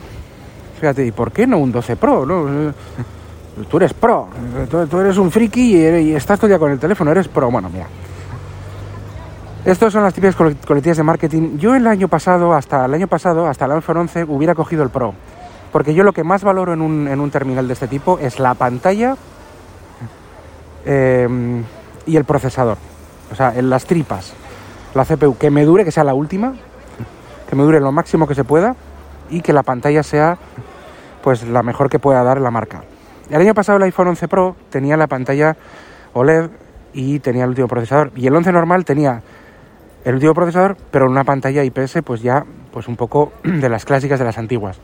Fíjate, 0.80 1.06
¿y 1.06 1.12
por 1.12 1.32
qué 1.32 1.48
no 1.48 1.58
un 1.58 1.72
12 1.72 1.96
Pro? 1.96 2.26
no? 2.26 2.70
Eh, 2.70 2.74
Tú 3.72 3.78
eres 3.78 3.92
pro, 3.92 4.28
tú, 4.70 5.00
eres 5.00 5.18
un 5.18 5.32
friki 5.32 5.78
y, 5.78 6.14
estás 6.14 6.40
todo 6.40 6.54
el 6.54 6.60
con 6.60 6.72
el 6.72 6.78
teléfono, 6.78 7.10
eres 7.10 7.28
pro. 7.28 7.50
Bueno, 7.50 7.72
mira. 7.74 7.88
Estos 9.66 9.92
son 9.92 10.04
las 10.04 10.14
típicas 10.14 10.36
cole- 10.36 10.56
coletillas 10.64 10.98
de 10.98 11.02
marketing. 11.02 11.58
Yo 11.58 11.74
el 11.74 11.88
año 11.88 12.08
pasado, 12.08 12.54
hasta 12.54 12.86
el 12.86 12.94
año 12.94 13.08
pasado, 13.08 13.48
hasta 13.48 13.66
el 13.66 13.72
iPhone 13.72 13.98
11, 13.98 14.26
hubiera 14.26 14.54
cogido 14.54 14.84
el 14.84 14.92
Pro. 14.92 15.16
Porque 15.72 15.94
yo 15.94 16.04
lo 16.04 16.14
que 16.14 16.24
más 16.24 16.44
valoro 16.44 16.74
en 16.74 16.82
un, 16.82 17.08
en 17.08 17.20
un 17.20 17.32
terminal 17.32 17.68
de 17.68 17.74
este 17.74 17.88
tipo 17.88 18.20
es 18.20 18.40
la 18.40 18.54
pantalla 18.54 19.16
eh, 20.86 21.28
y 22.06 22.16
el 22.16 22.26
procesador. 22.26 22.78
O 23.32 23.36
sea, 23.36 23.54
en 23.56 23.70
las 23.70 23.86
tripas. 23.86 24.34
La 24.94 25.06
CPU, 25.06 25.38
que 25.38 25.52
me 25.52 25.66
dure, 25.66 25.84
que 25.84 25.92
sea 25.92 26.04
la 26.04 26.14
última, 26.14 26.54
que 27.50 27.56
me 27.56 27.64
dure 27.64 27.80
lo 27.80 27.92
máximo 27.92 28.28
que 28.28 28.36
se 28.36 28.44
pueda 28.44 28.76
y 29.30 29.42
que 29.42 29.54
la 29.54 29.64
pantalla 29.64 30.04
sea 30.04 30.38
pues 31.22 31.44
la 31.44 31.62
mejor 31.62 31.90
que 31.90 32.00
pueda 32.00 32.24
dar 32.24 32.40
la 32.40 32.52
marca. 32.52 32.84
El 33.30 33.42
año 33.42 33.54
pasado 33.54 33.78
el 33.78 33.84
iPhone 33.84 34.08
11 34.08 34.28
Pro 34.30 34.56
tenía 34.70 34.96
la 34.96 35.08
pantalla 35.08 35.58
OLED 36.14 36.50
y 36.94 37.20
tenía 37.20 37.44
el 37.44 37.50
último 37.50 37.68
procesador. 37.68 38.12
Y 38.16 38.28
el 38.28 38.36
11 38.36 38.54
normal 38.54 38.86
tenía 38.86 39.22
el 40.06 40.16
último 40.16 40.34
procesador, 40.34 40.78
pero 40.90 41.10
una 41.10 41.26
pantalla 41.26 41.64
IPS 41.64 42.00
pues 42.06 42.22
ya 42.22 42.46
pues 42.72 42.88
un 42.88 42.96
poco 42.96 43.34
de 43.44 43.68
las 43.68 43.84
clásicas 43.84 44.20
de 44.20 44.26
las 44.26 44.38
antiguas. 44.38 44.80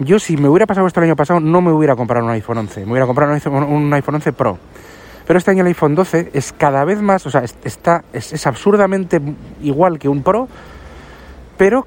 Yo 0.00 0.18
si 0.18 0.36
me 0.36 0.48
hubiera 0.48 0.66
pasado 0.66 0.86
esto 0.86 1.00
el 1.00 1.04
año 1.06 1.16
pasado 1.16 1.40
no 1.40 1.60
me 1.60 1.72
hubiera 1.72 1.94
comprado 1.94 2.24
un 2.24 2.30
iPhone 2.32 2.58
11, 2.58 2.84
me 2.84 2.92
hubiera 2.92 3.06
comprado 3.06 3.30
un 3.30 3.36
iPhone, 3.36 3.62
un 3.62 3.92
iPhone 3.94 4.16
11 4.16 4.32
Pro. 4.32 4.58
Pero 5.26 5.38
este 5.38 5.52
año 5.52 5.60
el 5.62 5.68
iPhone 5.68 5.94
12 5.94 6.30
es 6.34 6.52
cada 6.52 6.84
vez 6.84 7.00
más, 7.00 7.24
o 7.26 7.30
sea, 7.30 7.42
es- 7.42 7.56
está, 7.64 8.02
es, 8.12 8.46
absurdamente 8.46 9.20
igual 9.62 9.98
que 9.98 10.08
un 10.08 10.22
Pro, 10.22 10.48
pero 11.56 11.86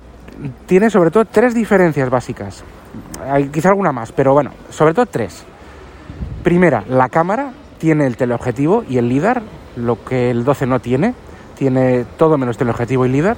tiene 0.66 0.90
sobre 0.90 1.12
todo 1.12 1.26
tres 1.26 1.54
diferencias 1.54 2.10
básicas. 2.10 2.64
Hay 3.30 3.50
quizá 3.50 3.70
alguna 3.70 3.92
más, 3.92 4.12
pero 4.12 4.34
bueno, 4.34 4.52
sobre 4.70 4.94
todo 4.94 5.06
tres. 5.06 5.44
Primera, 6.44 6.84
la 6.90 7.10
cámara 7.10 7.52
tiene 7.78 8.08
el 8.08 8.16
teleobjetivo 8.18 8.84
y 8.88 8.98
el 8.98 9.10
LIDAR, 9.10 9.42
lo 9.76 10.04
que 10.04 10.32
el 10.32 10.44
12 10.46 10.66
no 10.66 10.80
tiene. 10.80 11.14
Tiene 11.58 12.06
todo 12.18 12.38
menos 12.38 12.58
teleobjetivo 12.58 13.06
y 13.06 13.10
LIDAR. 13.10 13.36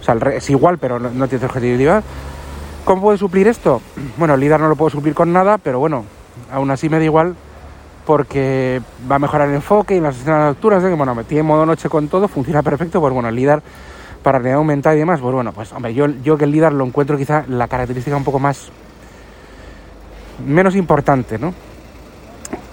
O 0.00 0.04
sea, 0.04 0.14
es 0.30 0.50
igual, 0.50 0.78
pero 0.78 0.98
no, 1.00 1.08
no 1.10 1.26
tiene 1.28 1.40
teleobjetivo 1.40 1.74
y 1.74 1.78
LIDAR. 1.78 2.02
¿Cómo 2.84 3.02
puede 3.02 3.18
suplir 3.18 3.48
esto? 3.48 3.80
Bueno, 4.16 4.34
el 4.34 4.40
LIDAR 4.40 4.60
no 4.60 4.68
lo 4.68 4.76
puedo 4.76 4.90
suplir 4.90 5.14
con 5.14 5.32
nada, 5.32 5.58
pero 5.58 5.78
bueno, 5.78 6.04
aún 6.52 6.70
así 6.70 6.88
me 6.88 6.98
da 6.98 7.04
igual 7.04 7.34
porque 8.06 8.80
va 9.10 9.16
a 9.16 9.18
mejorar 9.18 9.48
el 9.48 9.54
enfoque 9.56 9.96
y 9.96 10.00
las 10.00 10.16
escenas 10.16 10.48
nocturnas. 10.50 10.84
¿eh? 10.84 10.94
Bueno, 10.94 11.16
tiene 11.24 11.42
modo 11.42 11.64
noche 11.66 11.88
con 11.88 12.08
todo, 12.08 12.28
funciona 12.28 12.62
perfecto. 12.62 13.00
Pues 13.00 13.12
bueno, 13.12 13.28
el 13.28 13.34
LIDAR 13.34 13.62
para 14.22 14.38
realidad 14.38 14.58
aumentada 14.58 14.94
y 14.94 14.98
demás, 14.98 15.20
pues 15.20 15.34
bueno, 15.34 15.52
pues 15.52 15.72
hombre, 15.72 15.92
yo, 15.94 16.06
yo 16.22 16.36
que 16.38 16.44
el 16.44 16.50
LIDAR 16.52 16.72
lo 16.72 16.84
encuentro 16.84 17.16
quizá 17.18 17.44
la 17.48 17.66
característica 17.68 18.16
un 18.16 18.24
poco 18.24 18.38
más 18.38 18.70
menos 20.46 20.74
importante, 20.76 21.38
¿no? 21.38 21.52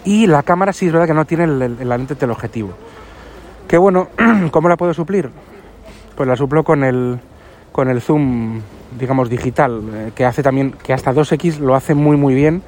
Y 0.04 0.28
la 0.28 0.44
cámara 0.44 0.74
sí 0.74 0.88
es 0.88 0.92
verdad 0.94 1.08
que 1.08 1.14
no 1.14 1.26
tiene 1.26 1.44
el, 1.46 1.62
el- 1.62 1.90
la 1.90 1.98
lente 1.98 2.16
teleobjetivo. 2.16 2.72
Que 3.68 3.78
bueno, 3.78 4.08
¿cómo 4.52 4.68
la 4.70 4.78
puedo 4.78 4.94
suplir? 4.94 5.30
Pues 6.16 6.28
la 6.28 6.36
suplo 6.36 6.64
con 6.64 6.84
el 6.84 7.20
con 7.72 7.90
el 7.90 8.02
zoom, 8.02 8.60
digamos, 9.00 9.30
digital, 9.30 9.82
eh, 9.94 10.12
que 10.16 10.26
hace 10.26 10.44
también, 10.44 10.74
que 10.84 10.94
hasta 10.94 11.14
2x 11.14 11.60
lo 11.60 11.76
hace 11.76 11.94
muy 11.94 12.18
muy 12.18 12.34
bien. 12.34 12.62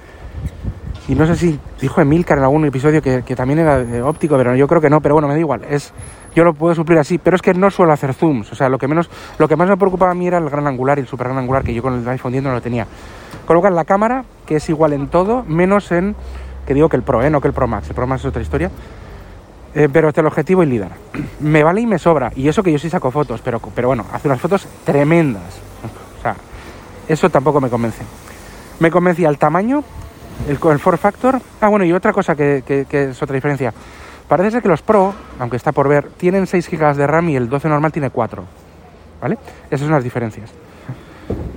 Y 1.07 1.15
no 1.15 1.25
sé 1.25 1.35
si 1.35 1.59
dijo 1.81 1.99
Emilcar 1.99 2.37
en 2.37 2.45
algún 2.45 2.65
episodio 2.65 3.01
que, 3.01 3.23
que 3.23 3.35
también 3.35 3.59
era 3.59 3.81
eh, 3.81 4.01
óptico, 4.01 4.37
pero 4.37 4.55
yo 4.55 4.67
creo 4.67 4.79
que 4.79 4.89
no, 4.89 5.01
pero 5.01 5.15
bueno, 5.15 5.27
me 5.27 5.33
da 5.33 5.39
igual. 5.39 5.61
Es, 5.69 5.91
yo 6.33 6.45
lo 6.45 6.53
puedo 6.53 6.73
suplir 6.73 6.97
así, 6.97 7.17
pero 7.17 7.35
es 7.35 7.41
que 7.41 7.53
no 7.53 7.69
suelo 7.69 7.91
hacer 7.91 8.13
zooms. 8.13 8.51
O 8.53 8.55
sea, 8.55 8.69
lo 8.69 8.77
que 8.77 8.87
menos, 8.87 9.09
lo 9.37 9.49
que 9.49 9.57
más 9.57 9.67
me 9.67 9.75
preocupaba 9.75 10.11
a 10.11 10.15
mí 10.15 10.27
era 10.27 10.37
el 10.37 10.49
gran 10.49 10.65
angular 10.65 10.97
y 10.97 11.01
el 11.01 11.07
super 11.07 11.27
gran 11.27 11.39
angular, 11.39 11.63
que 11.63 11.73
yo 11.73 11.81
con 11.81 11.93
el 11.93 12.07
iPhone 12.07 12.31
10 12.31 12.43
no 12.45 12.53
lo 12.53 12.61
tenía. 12.61 12.87
Colocan 13.45 13.75
la 13.75 13.83
cámara, 13.83 14.23
que 14.45 14.55
es 14.55 14.69
igual 14.69 14.93
en 14.93 15.07
todo, 15.07 15.43
menos 15.43 15.91
en, 15.91 16.15
que 16.65 16.73
digo 16.73 16.87
que 16.87 16.95
el 16.95 17.03
Pro, 17.03 17.21
¿eh? 17.21 17.29
no 17.29 17.41
que 17.41 17.49
el 17.49 17.53
Pro 17.53 17.67
Max. 17.67 17.89
El 17.89 17.95
Pro 17.95 18.07
Max 18.07 18.21
es 18.21 18.27
otra 18.27 18.41
historia. 18.41 18.71
Pero 19.73 20.07
este 20.07 20.21
el 20.21 20.27
objetivo 20.27 20.63
y 20.63 20.67
LIDAR. 20.67 20.91
Me 21.41 21.63
vale 21.63 21.81
y 21.81 21.87
me 21.87 21.99
sobra. 21.99 22.31
Y 22.35 22.47
eso 22.47 22.63
que 22.63 22.71
yo 22.71 22.79
sí 22.79 22.89
saco 22.89 23.11
fotos, 23.11 23.41
pero, 23.43 23.59
pero 23.75 23.89
bueno, 23.89 24.05
hace 24.13 24.27
unas 24.27 24.39
fotos 24.39 24.67
tremendas. 24.85 25.72
Eso 27.07 27.29
tampoco 27.29 27.59
me 27.61 27.69
convence. 27.69 28.03
Me 28.79 28.89
convencía 28.91 29.29
el 29.29 29.37
tamaño, 29.37 29.83
el, 30.47 30.57
el 30.71 30.79
form 30.79 30.97
factor. 30.97 31.39
Ah, 31.61 31.67
bueno, 31.69 31.85
y 31.85 31.93
otra 31.93 32.13
cosa 32.13 32.35
que, 32.35 32.63
que- 32.65 33.09
es 33.09 33.21
otra 33.21 33.35
diferencia. 33.35 33.73
Parece 34.27 34.51
ser 34.51 34.61
que 34.61 34.69
los 34.69 34.81
Pro, 34.81 35.13
aunque 35.39 35.57
está 35.57 35.71
por 35.71 35.87
ver, 35.87 36.07
tienen 36.17 36.47
6 36.47 36.69
GB 36.71 36.95
de 36.95 37.05
RAM 37.07 37.29
y 37.29 37.35
el 37.35 37.49
12 37.49 37.67
normal 37.69 37.91
tiene 37.91 38.09
4. 38.09 38.43
¿Vale? 39.21 39.37
Esas 39.69 39.81
son 39.81 39.91
las 39.91 40.03
diferencias. 40.03 40.49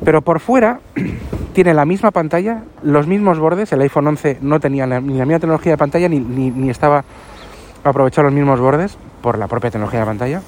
Pero 0.04 0.20
por 0.22 0.40
fuera 0.40 0.80
tiene 1.52 1.74
la 1.74 1.84
misma 1.84 2.10
pantalla, 2.10 2.62
los 2.82 3.06
mismos 3.06 3.38
bordes. 3.38 3.72
El 3.72 3.80
iPhone 3.80 4.06
11 4.08 4.38
no 4.42 4.60
tenía 4.60 4.86
ni 4.86 5.16
la 5.18 5.24
misma 5.24 5.38
tecnología 5.40 5.72
de 5.72 5.78
pantalla 5.78 6.08
ni, 6.08 6.18
ni, 6.20 6.50
ni 6.50 6.70
estaba 6.70 7.04
aprovechado 7.82 8.24
los 8.24 8.34
mismos 8.34 8.60
bordes 8.60 8.98
por 9.22 9.38
la 9.38 9.46
propia 9.48 9.70
tecnología 9.70 10.00
de 10.00 10.06
pantalla. 10.06 10.42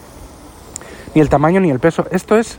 Ni 1.15 1.21
el 1.21 1.29
tamaño 1.29 1.61
ni 1.61 1.71
el 1.71 1.79
peso. 1.81 2.05
Esto 2.11 2.37
es. 2.37 2.59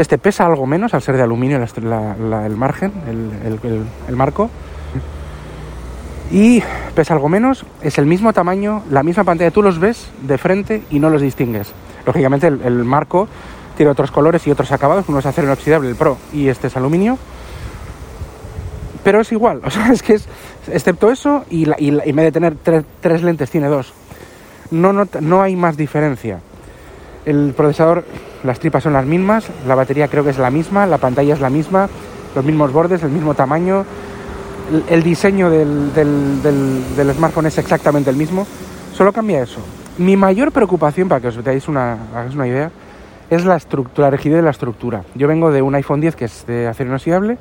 Este 0.00 0.16
pesa 0.16 0.46
algo 0.46 0.66
menos 0.66 0.94
al 0.94 1.02
ser 1.02 1.18
de 1.18 1.22
aluminio 1.22 1.58
el 1.58 2.56
margen, 2.56 2.90
el, 3.06 4.16
marco. 4.16 4.48
Y 6.30 6.62
pesa 6.94 7.12
algo 7.12 7.28
menos, 7.28 7.66
es 7.82 7.98
el 7.98 8.06
mismo 8.06 8.32
tamaño, 8.32 8.82
la 8.90 9.02
misma 9.02 9.24
pantalla. 9.24 9.50
Tú 9.50 9.60
los 9.60 9.78
ves 9.78 10.08
de 10.22 10.38
frente 10.38 10.82
y 10.88 11.00
no 11.00 11.10
los 11.10 11.20
distingues. 11.20 11.74
Lógicamente 12.06 12.46
el, 12.46 12.82
marco 12.82 13.28
tiene 13.76 13.92
otros 13.92 14.10
colores 14.10 14.46
y 14.46 14.50
otros 14.50 14.72
acabados. 14.72 15.04
Uno 15.06 15.18
es 15.18 15.26
acero 15.26 15.48
inoxidable, 15.48 15.90
el 15.90 15.96
Pro, 15.96 16.16
y 16.32 16.48
este 16.48 16.68
es 16.68 16.78
aluminio. 16.78 17.18
Pero 19.04 19.20
es 19.20 19.30
igual, 19.32 19.60
o 19.64 19.70
sea, 19.70 19.92
es 19.92 20.02
que 20.02 20.14
es, 20.14 20.26
excepto 20.72 21.10
eso, 21.10 21.44
y, 21.50 21.66
la- 21.66 21.76
en 21.78 22.16
vez 22.16 22.24
de 22.24 22.32
tener 22.32 22.56
tres 23.02 23.22
lentes, 23.22 23.50
tiene 23.50 23.68
dos. 23.68 23.92
No, 24.70 24.94
no, 24.94 25.06
no 25.20 25.42
hay 25.42 25.56
más 25.56 25.76
diferencia. 25.76 26.40
El 27.26 27.52
procesador, 27.54 28.06
las 28.44 28.58
tripas 28.60 28.82
son 28.82 28.92
las 28.94 29.04
mismas, 29.06 29.48
la 29.66 29.74
batería 29.74 30.08
creo 30.08 30.24
que 30.24 30.30
es 30.30 30.38
la 30.38 30.50
misma, 30.50 30.86
la 30.86 30.98
pantalla 30.98 31.34
es 31.34 31.40
la 31.40 31.50
misma, 31.50 31.88
los 32.34 32.44
mismos 32.44 32.72
bordes, 32.72 33.02
el 33.02 33.10
mismo 33.10 33.34
tamaño, 33.34 33.84
el, 34.72 34.84
el 34.88 35.02
diseño 35.02 35.50
del, 35.50 35.92
del- 35.94 36.42
del- 36.42 36.96
del 36.96 37.12
smartphone 37.14 37.46
es 37.46 37.58
exactamente 37.58 38.08
el 38.10 38.16
mismo, 38.16 38.46
solo 38.92 39.12
cambia 39.12 39.42
eso. 39.42 39.60
Mi 39.98 40.16
mayor 40.16 40.52
preocupación, 40.52 41.08
para 41.08 41.20
que 41.20 41.28
os 41.28 41.44
deis 41.44 41.68
una, 41.68 41.96
una 42.32 42.46
idea, 42.46 42.70
es 43.28 43.44
la 43.44 43.56
estructura, 43.56 44.06
la 44.08 44.16
rigidez 44.16 44.36
de 44.38 44.42
la 44.42 44.50
estructura. 44.50 45.02
Yo 45.14 45.28
vengo 45.28 45.50
de 45.52 45.60
un 45.62 45.74
iPhone 45.74 46.00
10 46.00 46.16
que 46.16 46.24
es 46.24 46.46
de 46.46 46.66
acero 46.66 46.88
inoxidable 46.90 47.36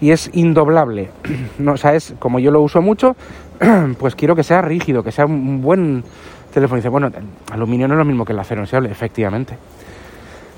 y 0.00 0.10
es 0.10 0.30
indoblable. 0.34 1.10
No, 1.58 1.72
o 1.72 1.76
sea, 1.76 1.94
es 1.94 2.14
como 2.18 2.38
yo 2.40 2.50
lo 2.50 2.60
uso 2.60 2.82
mucho, 2.82 3.16
pues 3.98 4.14
quiero 4.16 4.34
que 4.36 4.42
sea 4.42 4.60
rígido, 4.60 5.02
que 5.02 5.12
sea 5.12 5.24
un 5.24 5.62
buen 5.62 6.04
teléfono. 6.52 6.78
Y 6.78 6.80
dice, 6.80 6.88
bueno, 6.90 7.10
aluminio 7.52 7.86
no 7.88 7.94
es 7.94 7.98
lo 7.98 8.04
mismo 8.04 8.24
que 8.24 8.32
el 8.32 8.38
acero 8.40 8.60
inoxidable, 8.60 8.90
efectivamente. 8.90 9.56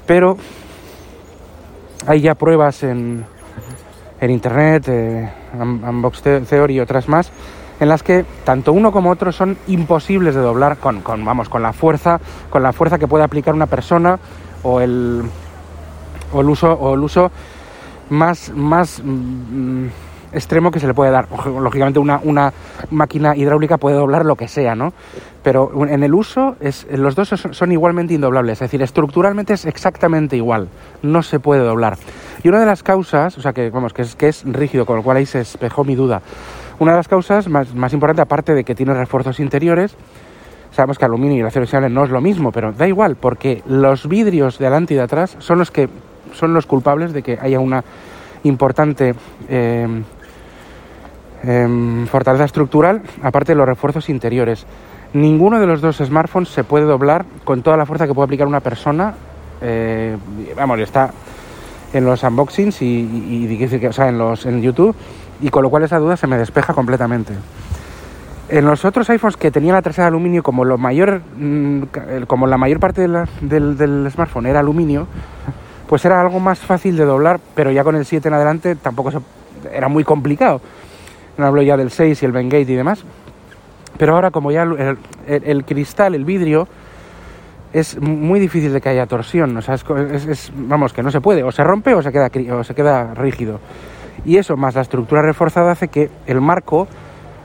Pero 0.07 0.37
hay 2.07 2.21
ya 2.21 2.35
pruebas 2.35 2.83
en, 2.83 3.25
en 4.21 4.31
internet, 4.31 4.85
eh, 4.89 5.31
Un- 5.55 5.83
Unbox 5.85 6.23
The- 6.23 6.41
Theory 6.43 6.75
y 6.77 6.81
otras 6.81 7.09
más, 7.09 7.31
en 7.81 7.89
las 7.89 8.03
que 8.03 8.25
tanto 8.45 8.73
uno 8.73 8.93
como 8.93 9.11
otro 9.11 9.33
son 9.33 9.57
imposibles 9.67 10.35
de 10.35 10.41
doblar 10.41 10.77
con, 10.79 11.01
con, 11.01 11.25
vamos, 11.25 11.49
con 11.49 11.63
la 11.63 11.73
fuerza, 11.73 12.21
con 12.51 12.63
la 12.63 12.73
fuerza 12.73 12.99
que 12.99 13.09
puede 13.09 13.25
aplicar 13.25 13.55
una 13.55 13.67
persona 13.67 14.19
o 14.63 14.81
el, 14.81 15.23
o 16.33 16.41
el 16.41 16.49
uso, 16.49 16.73
o 16.73 16.95
el 16.95 17.01
uso 17.01 17.31
más, 18.11 18.51
más 18.55 19.03
mm, 19.05 19.87
extremo 20.33 20.71
que 20.71 20.81
se 20.81 20.87
le 20.87 20.95
puede 20.95 21.11
dar. 21.11 21.29
Lógicamente 21.47 21.99
una, 21.99 22.21
una 22.23 22.53
máquina 22.91 23.37
hidráulica 23.37 23.79
puede 23.79 23.97
doblar 23.97 24.25
lo 24.25 24.37
que 24.37 24.49
sea, 24.49 24.75
¿no? 24.75 24.93
Pero 25.43 25.87
en 25.87 26.03
el 26.03 26.15
uso 26.15 26.57
es, 26.61 26.87
los 26.91 27.15
dos 27.15 27.29
son, 27.29 27.73
igualmente 27.73 28.15
indoblables, 28.15 28.55
es 28.55 28.61
decir, 28.61 28.83
estructuralmente 28.83 29.55
es 29.55 29.65
exactamente 29.65 30.37
igual, 30.37 30.69
no 31.03 31.23
se 31.23 31.39
puede 31.39 31.63
doblar. 31.63 31.97
Y 32.43 32.49
una 32.49 32.59
de 32.59 32.67
las 32.67 32.83
causas, 32.83 33.39
o 33.39 33.43
sea 33.43 33.53
que 33.53 33.71
vamos, 33.71 33.93
que 33.93 34.03
es, 34.03 34.17
que 34.17 34.29
es 34.29 34.43
rígido, 34.45 34.87
con 34.87 34.97
lo 34.97 35.03
cual 35.03 35.19
ahí 35.19 35.27
se 35.27 35.41
espejó 35.41 35.85
mi 35.85 35.95
duda. 35.95 36.21
Una 36.79 36.93
de 36.93 36.97
las 36.99 37.09
causas 37.09 37.49
más, 37.49 37.75
más 37.75 37.93
importantes, 37.93 38.23
aparte 38.23 38.55
de 38.55 38.65
que 38.65 38.75
tiene 38.75 38.93
refuerzos 38.95 39.41
interiores, 39.41 39.97
Sabemos 40.77 40.99
que 40.99 41.07
aluminio 41.07 41.39
y 41.39 41.41
el 41.41 41.47
acero 41.47 41.63
inoxidable 41.63 41.89
no 41.89 42.05
es 42.05 42.11
lo 42.11 42.21
mismo, 42.21 42.53
pero 42.53 42.71
da 42.71 42.87
igual, 42.87 43.17
porque 43.17 43.63
los 43.67 44.07
vidrios 44.07 44.59
de 44.59 44.67
adelante 44.67 44.93
y 44.93 44.99
de 44.99 45.05
atrás 45.05 45.35
son 45.39 45.59
los 45.59 45.71
que 45.71 45.89
son 46.35 46.53
los 46.53 46.67
culpables 46.67 47.15
de 47.15 47.23
que 47.23 47.39
haya 47.41 47.61
una 47.61 47.83
importante 48.43 49.15
eh, 49.49 50.03
em, 51.45 52.07
fortaleza 52.07 52.45
estructural, 52.45 53.03
aparte 53.23 53.53
de 53.53 53.57
los 53.57 53.67
refuerzos 53.67 54.09
interiores. 54.09 54.67
Ninguno 55.13 55.61
de 55.61 55.67
los 55.67 55.81
dos 55.81 55.97
smartphones 55.99 56.49
se 56.49 56.65
puede 56.65 56.85
doblar 56.85 57.25
con 57.45 57.63
toda 57.63 57.77
la 57.77 57.87
fuerza 57.87 58.07
que 58.07 58.15
puede 58.15 58.25
aplicar 58.27 58.47
una 58.47 58.61
persona. 58.61 59.15
eh, 59.63 60.17
vamos, 60.55 60.79
está 60.81 61.11
en 61.95 62.05
los 62.05 62.23
unboxings 62.23 62.83
y, 62.83 62.87
y- 62.87 63.47
y- 63.59 63.87
o 63.87 64.03
en 64.05 64.19
los 64.19 64.45
en 64.45 64.61
YouTube, 64.61 64.95
y 65.41 65.49
con 65.49 65.63
lo 65.63 65.71
cual 65.71 65.85
esa 65.85 65.99
duda 65.99 66.17
se 66.19 66.27
me 66.27 66.37
despeja 66.37 66.75
completamente. 66.75 67.33
En 68.49 68.65
los 68.67 68.85
otros 68.85 69.09
iPhones 69.11 69.37
que 69.37 69.51
tenían 69.51 69.75
la 69.75 69.83
trasera 69.83 70.05
de 70.05 70.09
aluminio, 70.09 70.43
como 70.43 70.65
lo 70.65 70.77
mayor, 70.79 71.23
mm, 71.39 71.83
como 72.27 72.47
la 72.47 72.59
mayor 72.59 72.79
parte 72.81 73.09
del, 73.41 73.77
del 73.79 74.09
smartphone 74.13 74.47
era 74.47 74.61
aluminio, 74.61 75.07
pues 75.89 76.05
era 76.05 76.21
algo 76.21 76.39
más 76.39 76.59
fácil 76.59 76.97
de 76.97 77.05
doblar, 77.05 77.41
pero 77.55 77.71
ya 77.71 77.83
con 77.83 77.97
el 77.97 78.05
7 78.05 78.29
en 78.29 78.35
adelante 78.35 78.77
tampoco 78.77 79.11
se- 79.11 79.19
era 79.73 79.89
muy 79.89 80.05
complicado. 80.05 80.61
No 81.39 81.47
hablo 81.47 81.63
ya 81.63 81.77
del 81.77 81.91
6 81.91 82.23
y 82.23 82.27
el 82.27 82.33
Bengate 82.33 82.63
y 82.73 82.77
demás. 82.77 83.05
Pero 83.99 84.15
ahora 84.15 84.31
como 84.31 84.51
ya 84.53 84.63
el, 85.27 85.65
cristal, 85.65 86.15
el 86.15 86.25
vidrio, 86.25 86.69
es 87.73 88.01
muy 88.01 88.41
difícil 88.41 88.73
de 88.73 88.81
que 88.81 88.89
haya 88.89 89.07
torsión. 89.07 89.57
O 89.57 89.63
sea, 89.63 89.75
es, 89.75 89.85
es- 90.27 90.53
vamos, 90.55 90.93
que 90.93 91.03
no 91.03 91.11
se 91.11 91.21
puede. 91.21 91.43
O 91.43 91.53
se 91.53 91.65
rompe 91.65 91.95
o 91.95 92.03
se 92.03 92.13
queda, 92.13 92.31
o 92.53 92.65
se 92.65 92.75
queda 92.75 93.15
rígido. 93.15 93.61
Y 94.25 94.39
eso, 94.39 94.57
más 94.57 94.75
la 94.75 94.81
estructura 94.83 95.23
reforzada, 95.23 95.73
hace 95.73 95.89
que 95.89 96.11
el 96.27 96.41
marco 96.41 96.89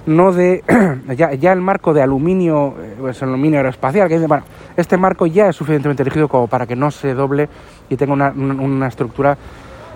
no 0.06 0.32
de... 0.32 0.64
ya, 1.18 1.52
el 1.54 1.62
marco 1.62 1.94
de 1.94 2.02
aluminio, 2.02 2.76
eh, 2.82 2.96
pues 3.00 3.22
aluminio 3.24 3.60
aeroespacial, 3.60 4.10
bueno, 4.28 4.44
este 4.76 4.98
marco 4.98 5.28
ya 5.28 5.50
es 5.50 5.56
suficientemente 5.56 6.04
rígido 6.04 6.28
como 6.28 6.48
para 6.48 6.66
que 6.66 6.76
no 6.76 6.90
se 6.92 7.14
doble 7.14 7.48
y 7.90 7.98
tenga 7.98 8.14
una- 8.14 8.32
una 8.32 8.88
estructura 8.88 9.38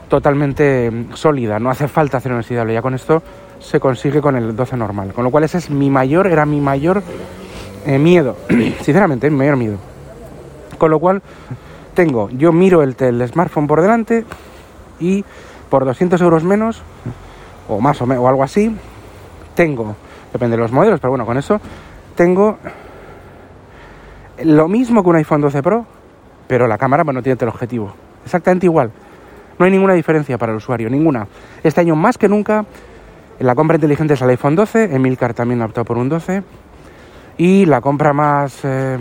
totalmente 0.09 1.07
sólida. 1.13 1.59
No 1.59 1.69
hace 1.69 1.87
falta 1.87 2.17
hacer 2.17 2.31
inoxidable. 2.31 2.73
Ya 2.73 2.81
con 2.81 2.93
esto 2.93 3.21
se 3.59 3.79
consigue 3.79 4.21
con 4.21 4.35
el 4.35 4.55
12 4.55 4.77
normal. 4.77 5.13
Con 5.13 5.23
lo 5.23 5.31
cual 5.31 5.43
ese 5.43 5.57
es 5.57 5.69
mi 5.69 5.89
mayor, 5.89 6.27
era 6.27 6.45
mi 6.45 6.61
mayor 6.61 7.01
eh, 7.85 7.97
miedo. 7.97 8.37
Sinceramente, 8.81 9.29
mi 9.29 9.37
mayor 9.37 9.57
miedo. 9.57 9.77
Con 10.77 10.91
lo 10.91 10.99
cual 10.99 11.21
tengo, 11.93 12.29
yo 12.29 12.51
miro 12.51 12.83
el, 12.83 12.95
el 12.99 13.27
smartphone 13.27 13.67
por 13.67 13.81
delante 13.81 14.25
y 14.99 15.23
por 15.69 15.85
200 15.85 16.21
euros 16.21 16.43
menos, 16.43 16.81
o 17.69 17.79
más 17.79 18.01
o, 18.01 18.05
me- 18.05 18.17
o 18.17 18.27
algo 18.27 18.43
así, 18.43 18.75
tengo, 19.55 19.95
depende 20.33 20.57
de 20.57 20.61
los 20.61 20.71
modelos, 20.73 20.99
pero 20.99 21.11
bueno, 21.11 21.25
con 21.25 21.37
eso 21.37 21.59
tengo 22.15 22.57
lo 24.43 24.67
mismo 24.67 25.01
que 25.03 25.09
un 25.09 25.15
iPhone 25.15 25.41
12 25.41 25.63
Pro, 25.63 25.85
pero 26.47 26.67
la 26.67 26.77
cámara 26.77 27.03
no 27.05 27.21
tiene 27.23 27.37
teleobjetivo. 27.37 27.93
Exactamente 28.25 28.65
igual. 28.65 28.91
No 29.57 29.65
hay 29.65 29.71
ninguna 29.71 29.93
diferencia 29.93 30.37
para 30.37 30.51
el 30.51 30.57
usuario, 30.57 30.89
ninguna. 30.89 31.27
Este 31.63 31.81
año 31.81 31.95
más 31.95 32.17
que 32.17 32.27
nunca, 32.27 32.65
la 33.39 33.55
compra 33.55 33.75
inteligente 33.75 34.15
es 34.15 34.21
el 34.21 34.29
iPhone 34.29 34.55
12, 34.55 34.95
Emilcar 34.95 35.33
también 35.33 35.61
ha 35.61 35.65
optado 35.65 35.85
por 35.85 35.97
un 35.97 36.09
12, 36.09 36.43
y 37.37 37.65
la 37.65 37.81
compra 37.81 38.13
más... 38.13 38.59
eh, 38.63 38.97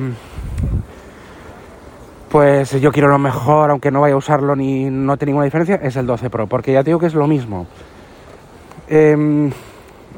pues 2.34 2.72
yo 2.80 2.90
quiero 2.90 3.06
lo 3.06 3.18
mejor, 3.20 3.70
aunque 3.70 3.92
no 3.92 4.00
vaya 4.00 4.14
a 4.14 4.16
usarlo 4.16 4.56
ni 4.56 4.90
no 4.90 5.16
tiene 5.16 5.30
ninguna 5.30 5.44
diferencia, 5.44 5.76
es 5.76 5.94
el 5.94 6.04
12 6.04 6.30
Pro, 6.30 6.48
porque 6.48 6.72
ya 6.72 6.82
te 6.82 6.90
digo 6.90 6.98
que 6.98 7.06
es 7.06 7.14
lo 7.14 7.28
mismo. 7.28 7.68
Em, 8.88 9.52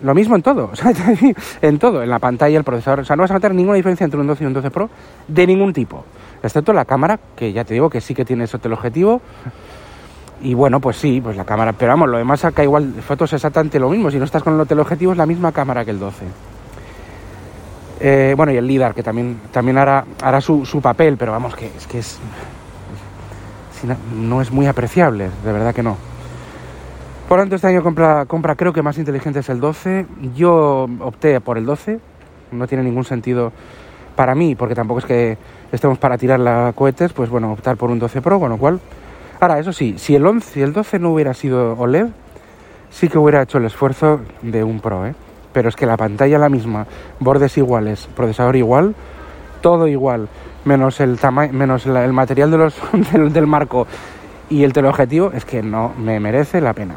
lo 0.01 0.15
mismo 0.15 0.35
en 0.35 0.41
todo, 0.41 0.71
en 1.61 1.79
todo, 1.79 2.03
en 2.03 2.09
la 2.09 2.19
pantalla, 2.19 2.57
el 2.57 2.65
procesador. 2.65 3.01
O 3.01 3.05
sea, 3.05 3.17
no 3.17 3.23
vas 3.23 3.33
a 3.33 3.35
notar 3.35 3.53
ninguna 3.53 3.77
diferencia 3.77 4.05
entre 4.05 4.19
un 4.19 4.27
12 4.29 4.45
y 4.45 4.47
un 4.47 4.55
12 4.55 4.71
Pro 4.71 4.89
de 5.29 5.47
ningún 5.47 5.75
tipo, 5.75 6.07
excepto 6.43 6.73
la 6.73 6.87
cámara, 6.87 7.21
que 7.37 7.53
ya 7.53 7.65
te 7.65 7.75
digo 7.75 7.91
que 7.91 8.01
sí 8.01 8.15
que 8.15 8.25
tiene 8.25 8.45
eso 8.45 8.59
teleobjetivo. 8.59 9.21
Y 10.43 10.55
bueno, 10.55 10.81
pues 10.81 10.97
sí, 10.97 11.21
pues 11.21 11.37
la 11.37 11.45
cámara, 11.45 11.73
pero 11.73 11.93
vamos, 11.93 12.09
lo 12.09 12.19
demás 12.19 12.41
saca 12.41 12.63
igual 12.63 12.95
fotos 13.07 13.33
exactamente 13.33 13.79
lo 13.79 13.89
mismo. 13.89 14.11
Si 14.11 14.19
no 14.19 14.25
estás 14.25 14.43
con 14.43 14.59
el 14.59 14.67
teleobjetivo, 14.67 15.13
es 15.13 15.19
la 15.19 15.27
misma 15.27 15.53
cámara 15.53 15.85
que 15.85 15.91
el 15.91 15.99
12. 15.99 16.27
Eh, 18.01 18.35
bueno, 18.37 18.53
y 18.53 18.57
el 18.57 18.67
LIDAR, 18.67 18.95
que 18.95 19.03
también, 19.03 19.41
también 19.51 19.79
hará, 19.79 20.05
hará 20.23 20.41
su, 20.41 20.67
su 20.67 20.83
papel, 20.83 21.17
pero 21.17 21.33
vamos, 21.33 21.57
que 21.57 21.67
es 21.75 21.87
que 21.87 21.99
es. 21.99 22.19
no 24.15 24.43
es 24.43 24.51
muy 24.51 24.67
apreciable, 24.67 25.31
de 25.45 25.53
verdad 25.53 25.75
que 25.75 25.83
no. 25.83 25.97
Por 27.29 27.39
lo 27.39 27.43
tanto, 27.43 27.57
este 27.57 27.67
año 27.67 27.83
compra, 27.83 28.27
compra 28.27 28.55
creo 28.55 28.73
que 28.73 28.83
más 28.83 28.99
inteligente 28.99 29.41
es 29.41 29.49
el 29.49 29.59
12. 29.59 30.07
Yo 30.37 30.87
opté 31.01 31.41
por 31.41 31.59
el 31.59 31.65
12. 31.65 31.99
No 32.53 32.69
tiene 32.69 32.85
ningún 32.85 33.05
sentido 33.05 33.53
para 34.15 34.35
mí, 34.35 34.55
porque 34.55 34.75
tampoco 34.75 35.01
es 35.01 35.07
que 35.07 35.39
estemos 35.73 35.99
para 35.99 36.19
tirar 36.19 36.39
la 36.39 36.73
cohetes, 36.75 37.13
pues 37.13 37.29
bueno, 37.29 37.53
optar 37.53 37.77
por 37.77 37.91
un 37.91 37.99
12 37.99 38.23
Pro, 38.23 38.39
con 38.39 38.51
lo 38.51 38.59
cual... 38.59 38.81
Ahora, 39.41 39.59
eso 39.59 39.73
sí, 39.73 39.97
si 39.99 40.15
el, 40.15 40.27
11, 40.27 40.53
si 40.53 40.63
el 40.63 40.73
12 40.73 40.99
no 40.99 41.11
hubiera 41.11 41.35
sido 41.35 41.75
OLED, 41.75 42.07
sí 42.91 43.09
que 43.09 43.19
hubiera 43.19 43.43
hecho 43.43 43.59
el 43.59 43.67
esfuerzo 43.67 44.21
de 44.43 44.65
un 44.65 44.81
Pro, 44.81 45.07
¿eh? 45.07 45.15
Pero 45.53 45.69
es 45.69 45.77
que 45.77 45.87
la 45.87 45.97
pantalla 45.97 46.39
la 46.39 46.49
misma, 46.49 46.87
bordes 47.21 47.57
iguales, 47.59 48.09
procesador 48.15 48.57
igual, 48.57 48.95
todo 49.61 49.89
igual, 49.89 50.29
menos 50.65 51.01
el 51.01 51.19
tamaño, 51.19 51.53
menos 51.53 51.87
el 51.87 52.13
material 52.13 52.51
de 52.51 52.59
los, 52.59 52.75
del, 53.33 53.47
marco 53.47 53.87
y 54.49 54.65
el 54.65 54.73
teleobjetivo, 54.73 55.33
es 55.33 55.45
que 55.45 55.63
no 55.63 55.93
me 55.99 56.21
merece 56.21 56.61
la 56.61 56.73
pena. 56.73 56.95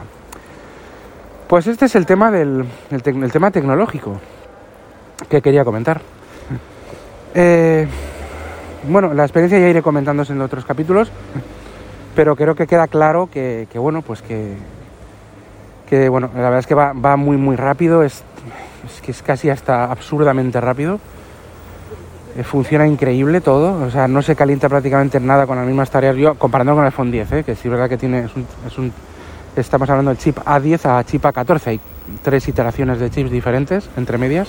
Pues 1.47 1.67
este 1.67 1.85
es 1.85 1.95
el 1.95 2.05
tema 2.05 2.31
del 2.31 2.65
el 2.91 3.31
tema 3.31 3.49
tecnológico 3.49 4.19
que 5.29 5.41
quería 5.41 5.65
comentar. 5.65 6.01
Eh, 7.33 7.87
bueno, 8.87 9.13
la 9.13 9.23
experiencia 9.23 9.59
ya 9.59 9.67
iré 9.67 9.81
comentándose 9.81 10.33
en 10.33 10.41
otros 10.41 10.65
capítulos, 10.65 11.11
pero 12.15 12.35
creo 12.35 12.55
que 12.55 12.67
queda 12.67 12.87
claro 12.87 13.29
que, 13.31 13.67
bueno, 13.75 14.01
pues 14.01 14.21
que, 14.21 14.53
que 15.89 16.09
bueno, 16.09 16.29
la 16.33 16.41
verdad 16.43 16.59
es 16.59 16.67
que 16.67 16.75
va, 16.75 16.93
muy 17.15 17.37
muy 17.37 17.55
rápido, 17.55 18.03
es, 18.03 18.23
que 19.03 19.11
es 19.11 19.21
casi 19.21 19.49
hasta 19.49 19.85
absurdamente 19.85 20.59
rápido. 20.61 20.99
Eh, 22.37 22.43
funciona 22.43 22.85
increíble 22.87 23.41
todo, 23.41 23.83
o 23.85 23.89
sea, 23.89 24.07
no 24.07 24.21
se 24.21 24.35
calienta 24.35 24.69
prácticamente 24.69 25.19
nada 25.19 25.47
con 25.47 25.57
las 25.57 25.65
mismas 25.65 25.89
tareas. 25.89 26.15
Yo, 26.15 26.35
comparando 26.35 26.73
con 26.73 26.83
el 26.83 26.91
iPhone 26.91 27.11
10, 27.11 27.31
¿eh? 27.31 27.43
que 27.43 27.55
sí 27.55 27.61
es 27.67 27.71
verdad 27.71 27.89
que 27.89 27.97
tiene, 27.97 28.25
es 28.25 28.35
un, 28.35 28.45
es 28.67 28.77
un- 28.77 28.93
estamos 29.55 29.89
hablando 29.89 30.09
del 30.11 30.17
chip 30.19 30.37
A10 30.37 30.85
a 30.85 31.03
chip 31.03 31.23
A14, 31.23 31.67
hay 31.67 31.79
tres 32.21 32.47
iteraciones 32.47 32.99
de 32.99 33.09
chips 33.09 33.31
diferentes 33.31 33.89
entre 33.97 34.17
medias. 34.17 34.47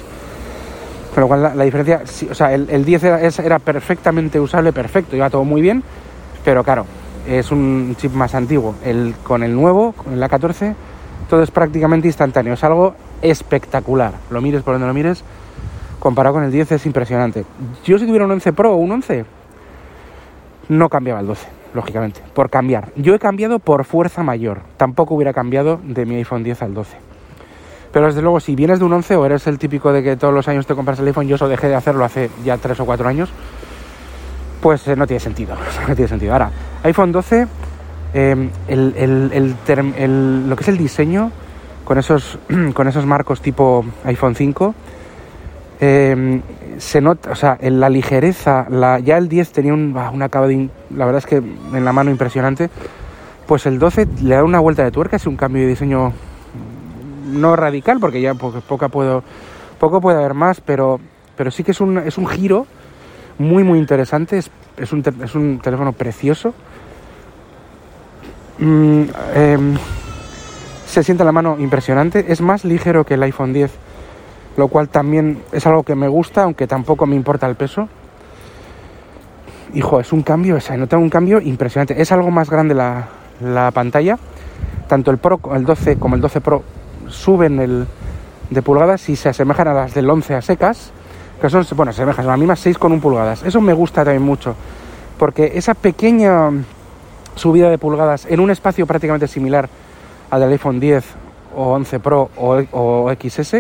Con 1.14 1.23
lo 1.23 1.29
cual 1.29 1.43
la, 1.57 1.64
diferencia, 1.64 2.02
sí, 2.05 2.29
o 2.31 2.35
sea, 2.35 2.52
el, 2.52 2.69
el 2.71 2.85
10 2.85 3.02
era, 3.02 3.21
era 3.21 3.59
perfectamente 3.59 4.38
usable, 4.38 4.73
perfecto, 4.73 5.17
iba 5.17 5.29
todo 5.29 5.43
muy 5.43 5.61
bien, 5.61 5.83
pero 6.44 6.62
claro, 6.62 6.87
es 7.26 7.50
un 7.50 7.94
chip 7.98 8.12
más 8.12 8.35
antiguo. 8.35 8.74
El, 8.85 9.14
con 9.22 9.42
el 9.42 9.54
nuevo, 9.54 9.92
con 9.92 10.12
el 10.12 10.22
A14, 10.22 10.74
todo 11.28 11.42
es 11.42 11.50
prácticamente 11.50 12.09
instantáneo, 12.09 12.54
es 12.54 12.64
algo 12.64 12.94
espectacular. 13.22 14.12
Lo 14.30 14.40
mires 14.40 14.62
por 14.62 14.74
donde 14.74 14.88
lo 14.88 14.94
mires, 14.94 15.22
comparado 15.98 16.35
con 16.35 16.44
el 16.44 16.50
10 16.50 16.72
es 16.72 16.87
impresionante. 16.87 17.44
Yo 17.85 17.98
si 17.98 18.06
tuviera 18.06 18.24
un 18.24 18.33
11 18.33 18.52
Pro 18.52 18.72
o 18.72 18.76
un 18.76 18.90
11, 18.90 19.24
no 20.68 20.88
cambiaba 20.88 21.20
el 21.20 21.26
12, 21.26 21.46
lógicamente, 21.74 22.20
por 22.35 22.50
cambiar. 22.50 22.90
Yo 22.96 23.14
he 23.14 23.18
cambiado 23.18 23.59
por 23.59 23.85
fuerza 23.85 24.22
mayor, 24.22 24.61
tampoco 24.76 25.14
hubiera 25.14 25.33
cambiado 25.33 25.80
de 25.85 26.06
mi 26.06 26.16
iPhone 26.16 26.42
10 26.42 26.62
al 26.62 26.74
12. 26.74 26.96
Pero 27.92 28.06
desde 28.06 28.22
luego, 28.22 28.38
si 28.40 28.54
vienes 28.54 28.78
de 28.78 28.85
un 28.85 28.92
11 28.92 29.16
o 29.16 29.26
eres 29.26 29.46
el 29.46 29.59
típico 29.59 29.92
de 29.92 30.02
que 30.02 30.16
todos 30.16 30.33
los 30.33 30.46
años 30.48 30.66
te 30.66 30.74
compras 30.74 31.00
el 31.00 31.06
iPhone, 31.09 31.26
yo 31.26 31.35
eso 31.35 31.48
dejé 31.48 31.68
de 31.68 31.74
hacerlo 31.74 32.04
hace 32.04 32.30
ya 32.44 32.56
3 32.56 32.78
o 32.80 32.87
4 32.87 33.09
años, 33.09 33.30
pues 34.61 34.87
eh, 34.88 34.96
no 34.96 35.07
tiene 35.07 35.20
sentido. 35.20 35.55
No 35.88 35.94
tiene 35.94 36.09
sentido. 36.09 36.33
Ahora, 36.33 36.51
iPhone 36.85 37.12
12, 37.12 37.46
eh, 38.14 38.49
el, 38.68 38.94
el- 38.96 39.55
el 39.96 40.49
lo 40.49 40.57
que 40.57 40.62
es 40.62 40.68
el 40.68 40.77
diseño, 40.79 41.31
con 41.85 41.99
esos, 41.99 42.38
con 42.75 42.88
esos 42.88 43.07
marcos 43.07 43.40
tipo 43.40 43.85
iPhone 44.05 44.35
5, 44.35 44.75
eh, 45.81 46.40
se 46.79 47.01
nota, 47.01 47.31
o 47.31 47.35
sea, 47.35 47.57
en 47.61 47.81
la 47.81 47.88
ligereza, 47.88 48.66
la, 48.70 48.99
ya 48.99 49.16
el 49.18 49.29
10 49.29 49.53
tenía 49.53 49.75
un, 49.75 49.96
un 50.12 50.23
acabado, 50.23 50.53
la 50.94 51.05
verdad 51.07 51.18
es 51.18 51.27
que 51.27 51.37
en 51.37 51.85
la 51.85 51.92
mano 51.92 52.11
impresionante, 52.11 52.70
pues 53.46 53.66
el 53.66 53.79
12 53.79 54.07
le 54.23 54.35
da 54.37 54.44
una 54.44 54.61
vuelta 54.61 54.85
de 54.85 54.90
tuerca, 54.90 55.16
es 55.16 55.27
un 55.27 55.37
cambio 55.37 55.62
de 55.62 55.68
diseño 55.68 56.12
no 57.33 57.57
radical, 57.57 57.99
porque 58.01 58.20
ya 58.20 58.35
po- 58.35 58.53
poca 58.66 58.88
puedo, 58.88 59.23
poco 59.79 60.01
puede 60.01 60.18
haber 60.18 60.35
más, 60.35 60.61
pero, 60.61 61.01
pero 61.37 61.51
sí 61.51 61.64
que 61.64 61.70
es 61.73 61.81
un, 61.81 61.99
es 61.99 62.18
un 62.18 62.27
giro 62.27 62.66
muy, 63.40 63.64
muy 63.64 63.79
interesante, 63.79 64.37
es, 64.37 64.50
es, 64.76 64.92
un, 64.92 65.03
es 65.24 65.35
un 65.35 65.61
teléfono 65.61 65.92
precioso. 65.92 66.53
Mm, 68.59 69.03
em, 69.35 69.79
se 70.87 71.03
siente 71.03 71.22
en 71.22 71.26
la 71.26 71.33
mano 71.33 71.57
impresionante, 71.59 72.26
es 72.29 72.42
más 72.42 72.66
ligero 72.66 73.05
que 73.05 73.14
el 73.14 73.22
iPhone 73.22 73.55
10, 73.55 73.70
lo 74.59 74.68
cual 74.68 74.90
también 74.90 75.42
es 75.53 75.66
algo 75.66 75.85
que 75.85 75.94
me 75.94 76.07
gusta, 76.07 76.42
aunque 76.42 76.66
tampoco 76.66 77.07
me 77.07 77.16
importa 77.16 77.46
el 77.46 77.55
peso. 77.55 77.88
Hijo, 79.72 80.00
es 80.00 80.12
un 80.12 80.22
cambio, 80.22 80.61
se 80.61 80.76
nota 80.76 80.98
un 80.98 81.09
cambio 81.09 81.40
impresionante. 81.40 82.03
Es 82.03 82.12
algo 82.12 82.31
más 82.31 82.50
grande 82.50 82.74
la, 82.74 83.09
la 83.40 83.70
pantalla. 83.70 84.18
Tanto 84.87 85.11
el 85.11 85.16
Pro, 85.16 85.40
el 85.55 85.64
12 85.64 85.96
como 85.96 86.14
el 86.14 86.20
12 86.20 86.40
Pro 86.42 86.62
suben 87.09 87.59
el 87.59 87.87
de 88.50 88.61
pulgadas 88.61 89.09
y 89.09 89.16
se 89.16 89.31
asemejan 89.31 89.68
a 89.68 89.72
las 89.74 89.94
del 89.94 90.11
11 90.11 90.35
a 90.35 90.42
secas, 90.42 90.92
que 91.40 91.50
son, 91.50 91.66
bueno, 91.74 91.92
se 91.92 92.03
asemejan, 92.03 92.24
son 92.24 92.33
las 92.33 92.38
mismas 92.38 92.61
6 92.61 92.79
con 92.79 92.92
1 92.92 93.00
pulgadas. 93.00 93.42
Eso 93.42 93.61
me 93.61 93.72
gusta 93.72 94.05
también 94.05 94.22
mucho, 94.22 94.55
porque 95.18 95.53
esa 95.55 95.74
pequeña 95.74 96.50
subida 97.35 97.70
de 97.70 97.79
pulgadas 97.79 98.26
en 98.26 98.40
un 98.40 98.50
espacio 98.50 98.87
prácticamente 98.87 99.26
similar 99.29 99.68
al 100.31 100.40
del 100.40 100.53
iPhone 100.53 100.81
10 100.81 101.05
o 101.57 101.72
11 101.72 102.00
Pro 102.00 102.31
o, 102.37 102.62
o 102.72 103.11
XS 103.12 103.55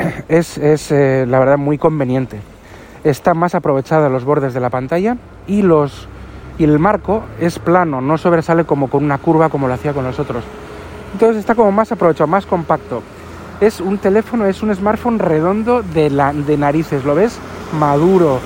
es, 0.28 0.58
es, 0.58 0.92
eh, 0.92 1.24
la 1.26 1.38
verdad 1.38 1.58
muy 1.58 1.78
conveniente. 1.78 2.40
Está 3.04 3.34
más 3.34 3.54
aprovechada 3.54 4.08
los 4.08 4.24
bordes 4.24 4.52
de 4.52 4.60
la 4.60 4.70
pantalla 4.70 5.16
y 5.46 5.62
los 5.62 6.08
y 6.58 6.64
el 6.64 6.78
marco 6.78 7.22
es 7.40 7.58
plano, 7.58 8.02
no 8.02 8.18
sobresale 8.18 8.64
como 8.64 8.90
con 8.90 9.02
una 9.02 9.16
curva 9.16 9.48
como 9.48 9.66
lo 9.66 9.72
hacía 9.72 9.94
con 9.94 10.04
los 10.04 10.18
otros. 10.18 10.44
Entonces 11.14 11.38
está 11.38 11.54
como 11.54 11.72
más 11.72 11.90
aprovechado, 11.90 12.26
más 12.26 12.44
compacto. 12.44 13.02
Es 13.60 13.80
un 13.80 13.98
teléfono, 13.98 14.46
es 14.46 14.62
un 14.62 14.74
smartphone 14.74 15.18
redondo 15.18 15.82
de, 15.82 16.08
la, 16.08 16.32
de 16.32 16.56
narices, 16.56 17.04
lo 17.04 17.14
ves 17.14 17.38
maduro. 17.78 18.38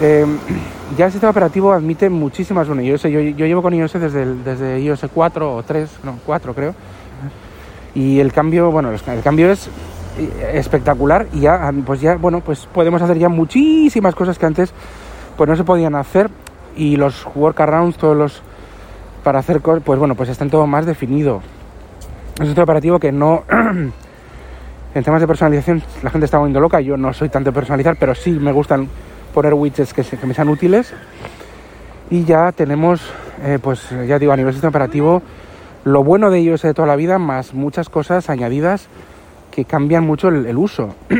Eh, 0.00 0.24
ya 0.96 1.06
el 1.06 1.12
sistema 1.12 1.30
operativo 1.30 1.72
admite 1.72 2.08
muchísimas 2.08 2.66
bueno, 2.66 2.80
iOS. 2.82 3.02
Yo, 3.02 3.20
yo 3.20 3.46
llevo 3.46 3.60
con 3.62 3.74
iOS 3.74 3.92
desde, 3.94 4.22
el- 4.22 4.42
desde 4.44 4.80
iOS 4.80 5.06
4 5.12 5.54
o 5.56 5.62
3, 5.62 5.90
no, 6.02 6.18
4 6.24 6.54
creo. 6.54 6.74
Y 7.94 8.20
el 8.20 8.32
cambio, 8.32 8.70
bueno, 8.70 8.90
el 8.90 9.22
cambio 9.22 9.50
es 9.50 9.68
eh, 10.18 10.52
espectacular 10.54 11.26
y 11.32 11.40
ya, 11.40 11.72
pues 11.84 12.00
ya, 12.00 12.16
bueno, 12.16 12.40
pues 12.40 12.66
podemos 12.72 13.02
hacer 13.02 13.18
ya 13.18 13.28
muchísimas 13.28 14.14
cosas 14.14 14.38
que 14.38 14.46
antes 14.46 14.72
pues 15.36 15.48
no 15.48 15.56
se 15.56 15.64
podían 15.64 15.94
hacer 15.94 16.30
y 16.76 16.96
los 16.96 17.26
workarounds, 17.34 17.96
todos 17.98 18.16
los 18.16 18.42
para 19.24 19.40
hacer 19.40 19.60
cosas, 19.60 19.82
pues 19.84 19.98
bueno, 19.98 20.14
pues 20.14 20.28
están 20.30 20.48
todo 20.48 20.66
más 20.66 20.86
definido. 20.86 21.42
Es 22.36 22.40
un 22.40 22.46
sistema 22.46 22.64
operativo 22.64 22.98
que 22.98 23.10
no 23.12 23.42
en 24.94 25.04
temas 25.04 25.20
de 25.20 25.26
personalización 25.26 25.82
la 26.02 26.10
gente 26.10 26.24
está 26.24 26.38
volviendo 26.38 26.60
loca, 26.60 26.80
yo 26.80 26.96
no 26.96 27.12
soy 27.12 27.28
tanto 27.28 27.50
de 27.50 27.54
personalizar, 27.54 27.96
pero 27.98 28.14
sí 28.14 28.30
me 28.32 28.52
gustan 28.52 28.88
poner 29.34 29.54
widgets 29.54 29.92
que, 29.92 30.04
me 30.26 30.34
sean 30.34 30.48
útiles 30.48 30.94
y 32.10 32.24
ya 32.24 32.52
tenemos, 32.52 33.02
eh, 33.44 33.58
pues 33.60 33.90
ya 34.06 34.18
digo, 34.18 34.32
a 34.32 34.36
nivel 34.36 34.52
sistema 34.52 34.70
operativo, 34.70 35.22
lo 35.84 36.02
bueno 36.02 36.30
de 36.30 36.40
iOS 36.40 36.62
de 36.62 36.74
toda 36.74 36.88
la 36.88 36.96
vida, 36.96 37.18
más 37.18 37.54
muchas 37.54 37.88
cosas 37.90 38.30
añadidas 38.30 38.88
que 39.50 39.64
cambian 39.64 40.06
mucho 40.06 40.28
el, 40.28 40.56
uso. 40.56 40.94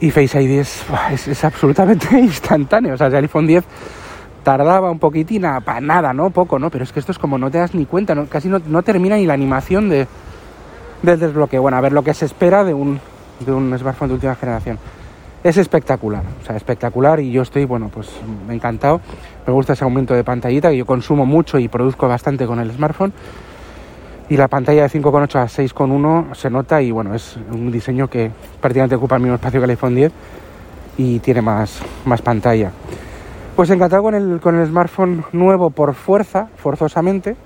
y 0.00 0.10
Face 0.10 0.40
ID 0.42 0.60
es, 0.60 0.84
es, 1.26 1.44
absolutamente 1.44 2.18
instantáneo. 2.18 2.94
O 2.94 2.96
sea, 2.96 3.08
el 3.08 3.14
iPhone 3.16 3.46
10 3.46 3.64
tardaba 4.42 4.90
un 4.90 4.98
poquitín, 4.98 5.42
para 5.64 5.80
nada, 5.80 6.12
¿no? 6.12 6.30
Poco, 6.30 6.58
¿no? 6.58 6.70
Pero 6.70 6.84
es 6.84 6.92
que 6.92 7.00
esto 7.00 7.12
es 7.12 7.18
como 7.18 7.38
no 7.38 7.50
te 7.50 7.58
das 7.58 7.74
ni 7.74 7.86
cuenta, 7.86 8.14
casi 8.26 8.48
no 8.48 8.82
termina 8.82 9.16
ni 9.16 9.26
la 9.26 9.34
animación 9.34 9.88
de, 9.88 10.06
del 11.04 11.20
desbloqueo. 11.20 11.62
Bueno, 11.62 11.76
a 11.76 11.80
ver 11.80 11.92
lo 11.92 12.02
que 12.02 12.14
se 12.14 12.24
espera 12.24 12.64
de 12.64 12.74
un, 12.74 13.00
de 13.40 13.52
un 13.52 13.76
smartphone 13.78 14.08
de 14.08 14.14
última 14.14 14.34
generación. 14.34 14.78
Es 15.42 15.58
espectacular, 15.58 16.22
o 16.40 16.44
sea, 16.46 16.56
espectacular 16.56 17.20
y 17.20 17.30
yo 17.30 17.42
estoy, 17.42 17.66
bueno, 17.66 17.90
pues 17.92 18.10
encantado. 18.48 19.00
Me 19.46 19.52
gusta 19.52 19.74
ese 19.74 19.84
aumento 19.84 20.14
de 20.14 20.24
pantallita, 20.24 20.70
que 20.70 20.78
yo 20.78 20.86
consumo 20.86 21.26
mucho 21.26 21.58
y 21.58 21.68
produzco 21.68 22.08
bastante 22.08 22.46
con 22.46 22.60
el 22.60 22.72
smartphone. 22.72 23.12
Y 24.30 24.38
la 24.38 24.48
pantalla 24.48 24.84
de 24.84 24.88
5,8 24.88 25.36
a 25.36 25.44
6,1 25.44 26.34
se 26.34 26.48
nota 26.48 26.80
y 26.80 26.90
bueno, 26.90 27.14
es 27.14 27.36
un 27.52 27.70
diseño 27.70 28.08
que 28.08 28.30
prácticamente 28.58 28.96
ocupa 28.96 29.16
el 29.16 29.22
mismo 29.22 29.34
espacio 29.34 29.60
que 29.60 29.64
el 29.64 29.70
iPhone 29.70 29.94
10 29.94 30.12
y 30.96 31.18
tiene 31.18 31.42
más, 31.42 31.82
más 32.06 32.22
pantalla. 32.22 32.70
Pues 33.54 33.68
encantado 33.68 34.02
con 34.02 34.14
el, 34.14 34.40
con 34.40 34.58
el 34.58 34.66
smartphone 34.66 35.24
nuevo 35.32 35.68
por 35.68 35.94
fuerza, 35.94 36.48
forzosamente. 36.56 37.36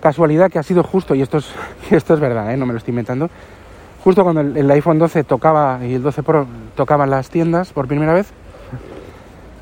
Casualidad 0.00 0.50
que 0.50 0.58
ha 0.58 0.62
sido 0.62 0.82
justo, 0.82 1.14
y 1.14 1.22
esto 1.22 1.38
es, 1.38 1.50
esto 1.90 2.14
es 2.14 2.20
verdad, 2.20 2.52
¿eh? 2.52 2.56
no 2.56 2.66
me 2.66 2.72
lo 2.72 2.78
estoy 2.78 2.92
inventando, 2.92 3.30
justo 4.06 4.22
cuando 4.22 4.40
el, 4.40 4.70
iPhone 4.70 5.00
12 5.00 5.24
tocaba 5.24 5.80
y 5.82 5.94
el 5.94 6.02
12 6.04 6.22
Pro 6.22 6.46
tocaban 6.76 7.10
las 7.10 7.28
tiendas 7.28 7.72
por 7.72 7.88
primera 7.88 8.12
vez. 8.12 8.28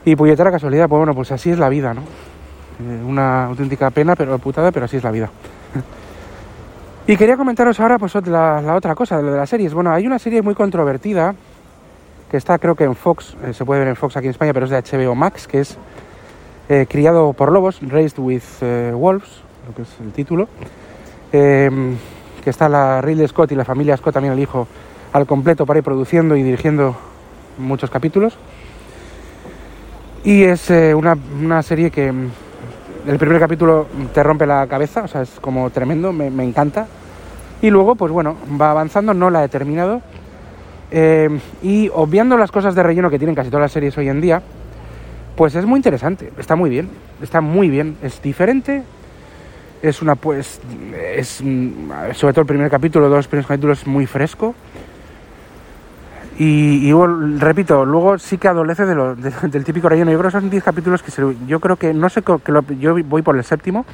Y 0.05 0.17
puñetera 0.17 0.51
casualidad, 0.51 0.87
pues 0.87 0.99
bueno, 0.99 1.15
pues 1.15 1.33
así 1.33 1.49
es 1.49 1.59
la 1.59 1.71
vida, 1.71 1.95
¿no? 1.95 2.03
Eh, 2.03 3.03
una 3.07 3.47
auténtica 3.47 3.89
pena, 3.89 4.15
pero 4.15 4.39
putada, 4.39 4.71
pero 4.71 4.85
así 4.85 4.99
es 4.99 5.03
la 5.03 5.11
vida. 5.11 5.31
y 7.07 7.17
quería 7.17 7.39
comentaros 7.39 7.81
ahora 7.81 7.99
pues 7.99 8.15
la, 8.27 8.75
otra 8.77 8.95
cosa, 8.95 9.23
lo 9.23 9.33
de 9.33 9.39
las 9.39 9.49
series. 9.49 9.73
Bueno, 9.73 9.93
hay 9.93 10.07
una 10.07 10.19
serie 10.19 10.43
muy 10.43 10.55
controvertida 10.55 11.35
que 12.31 12.37
está 12.37 12.59
creo 12.59 12.75
que 12.75 12.85
en 12.85 12.97
Fox, 12.97 13.35
eh, 13.45 13.55
se 13.55 13.65
puede 13.65 13.81
ver 13.81 13.89
en 13.89 13.97
Fox 13.97 14.15
aquí 14.19 14.27
en 14.27 14.33
España, 14.33 14.53
pero 14.53 14.67
es 14.67 14.71
de 14.71 14.83
HBO 14.83 15.15
Max, 15.15 15.49
que 15.49 15.61
es 15.61 15.79
Criado 16.89 17.33
por 17.33 17.51
Lobos, 17.51 17.81
Raised 17.81 18.19
with 18.19 18.43
Wolves, 18.93 19.43
lo 19.67 19.75
que 19.75 19.83
es 19.83 19.89
el 20.01 20.13
título. 20.13 20.49
Eh, 21.33 21.71
que 22.43 22.51
está 22.51 22.69
la 22.69 23.01
Ridley 23.01 23.27
Scott 23.27 23.53
y 23.53 23.55
la 23.55 23.65
familia 23.65 23.97
Scott, 23.97 24.15
también 24.15 24.35
el 24.35 24.41
hijo, 24.41 24.69
al 25.13 25.27
completo 25.27 25.65
para 25.65 25.79
ir 25.79 25.85
produciendo 25.85 26.37
y 26.37 26.43
dirigiendo 26.43 26.95
muchos 27.59 27.91
capítulos. 27.91 28.37
Y 30.25 30.43
es 30.43 30.71
eh, 30.71 30.95
una, 30.95 31.17
una 31.43 31.63
serie 31.63 31.91
que 31.91 32.13
mm, 32.13 32.31
el 33.09 33.19
primer 33.19 33.39
capítulo 33.39 33.87
te 34.13 34.23
rompe 34.23 34.47
la 34.47 34.67
cabeza, 34.67 35.05
o 35.05 35.09
sea, 35.09 35.23
es 35.23 35.31
como 35.41 35.71
tremendo, 35.71 36.13
me, 36.13 36.31
me 36.31 36.45
encanta. 36.45 36.87
Y 37.63 37.71
luego, 37.71 37.95
pues 37.95 38.13
bueno, 38.13 38.37
va 38.61 38.71
avanzando, 38.71 39.15
no 39.15 39.31
la 39.31 39.43
he 39.45 39.49
terminado. 39.49 40.03
Eh, 40.91 41.29
y 41.63 41.91
obviando 41.93 42.37
las 42.37 42.51
cosas 42.51 42.75
de 42.75 42.83
relleno 42.83 43.11
que 43.11 43.19
tienen 43.19 43.35
casi 43.35 43.51
todas 43.51 43.63
las 43.63 43.73
series 43.73 43.97
hoy 43.97 44.09
en 44.09 44.21
día, 44.21 44.43
pues 45.35 45.55
es 45.55 45.65
muy 45.67 45.79
interesante, 45.79 46.33
está 46.39 46.55
muy 46.57 46.71
bien, 46.71 46.89
está 47.21 47.41
muy 47.41 47.69
bien, 47.69 47.97
es 48.03 48.23
diferente, 48.23 48.83
es 49.89 50.01
una 50.03 50.15
pues, 50.17 50.61
es 51.15 51.41
mm, 51.43 52.13
sobre 52.15 52.33
todo 52.33 52.41
el 52.43 52.47
primer 52.47 52.71
capítulo, 52.71 53.09
dos 53.09 53.29
primeros 53.29 53.47
capítulos 53.49 53.87
muy 53.87 54.07
fresco. 54.07 54.55
Y, 56.37 56.91
bueno, 56.91 57.39
repito, 57.39 57.85
luego 57.85 58.19
sí 58.19 58.39
que 58.39 58.49
adolece 58.49 58.87
de 58.87 58.95
lo- 58.97 59.15
de- 59.15 59.31
del 59.49 59.65
típico 59.65 59.89
relleno. 59.89 60.11
Yo 60.11 60.19
creo 60.19 60.31
que 60.33 60.41
son 60.41 60.51
10 60.51 60.65
capítulos 60.65 61.03
que 61.03 61.11
se, 61.13 61.23
yo 61.47 61.61
creo 61.61 61.77
que, 61.77 61.95
no 61.95 62.09
sé, 62.09 62.23
que 62.23 62.53
yo 62.81 62.95
voy 63.05 63.23
por 63.23 63.37
el 63.37 63.45
séptimo. 63.45 63.85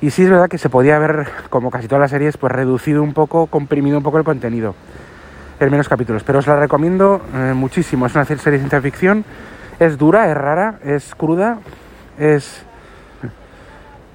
Y 0.00 0.10
sí 0.10 0.22
es 0.22 0.30
verdad 0.30 0.48
que 0.48 0.58
se 0.58 0.70
podía 0.70 0.96
haber, 0.96 1.26
como 1.50 1.70
casi 1.70 1.86
todas 1.88 2.00
las 2.00 2.10
series, 2.12 2.36
pues 2.38 2.52
reducido 2.52 3.02
un 3.02 3.12
poco, 3.12 3.46
comprimido 3.48 3.98
un 3.98 4.04
poco 4.04 4.16
el 4.18 4.24
contenido 4.24 4.74
en 5.60 5.70
menos 5.70 5.88
capítulos. 5.88 6.22
Pero 6.22 6.38
os 6.38 6.46
la 6.46 6.56
recomiendo 6.58 7.20
eh, 7.34 7.52
muchísimo. 7.54 8.06
Es 8.06 8.14
una 8.14 8.24
serie 8.24 8.42
de 8.52 8.58
ciencia 8.58 8.80
ficción. 8.80 9.24
Es 9.80 9.98
dura, 9.98 10.30
es 10.30 10.36
rara, 10.36 10.78
es 10.84 11.14
cruda, 11.14 11.58
es... 12.18 12.64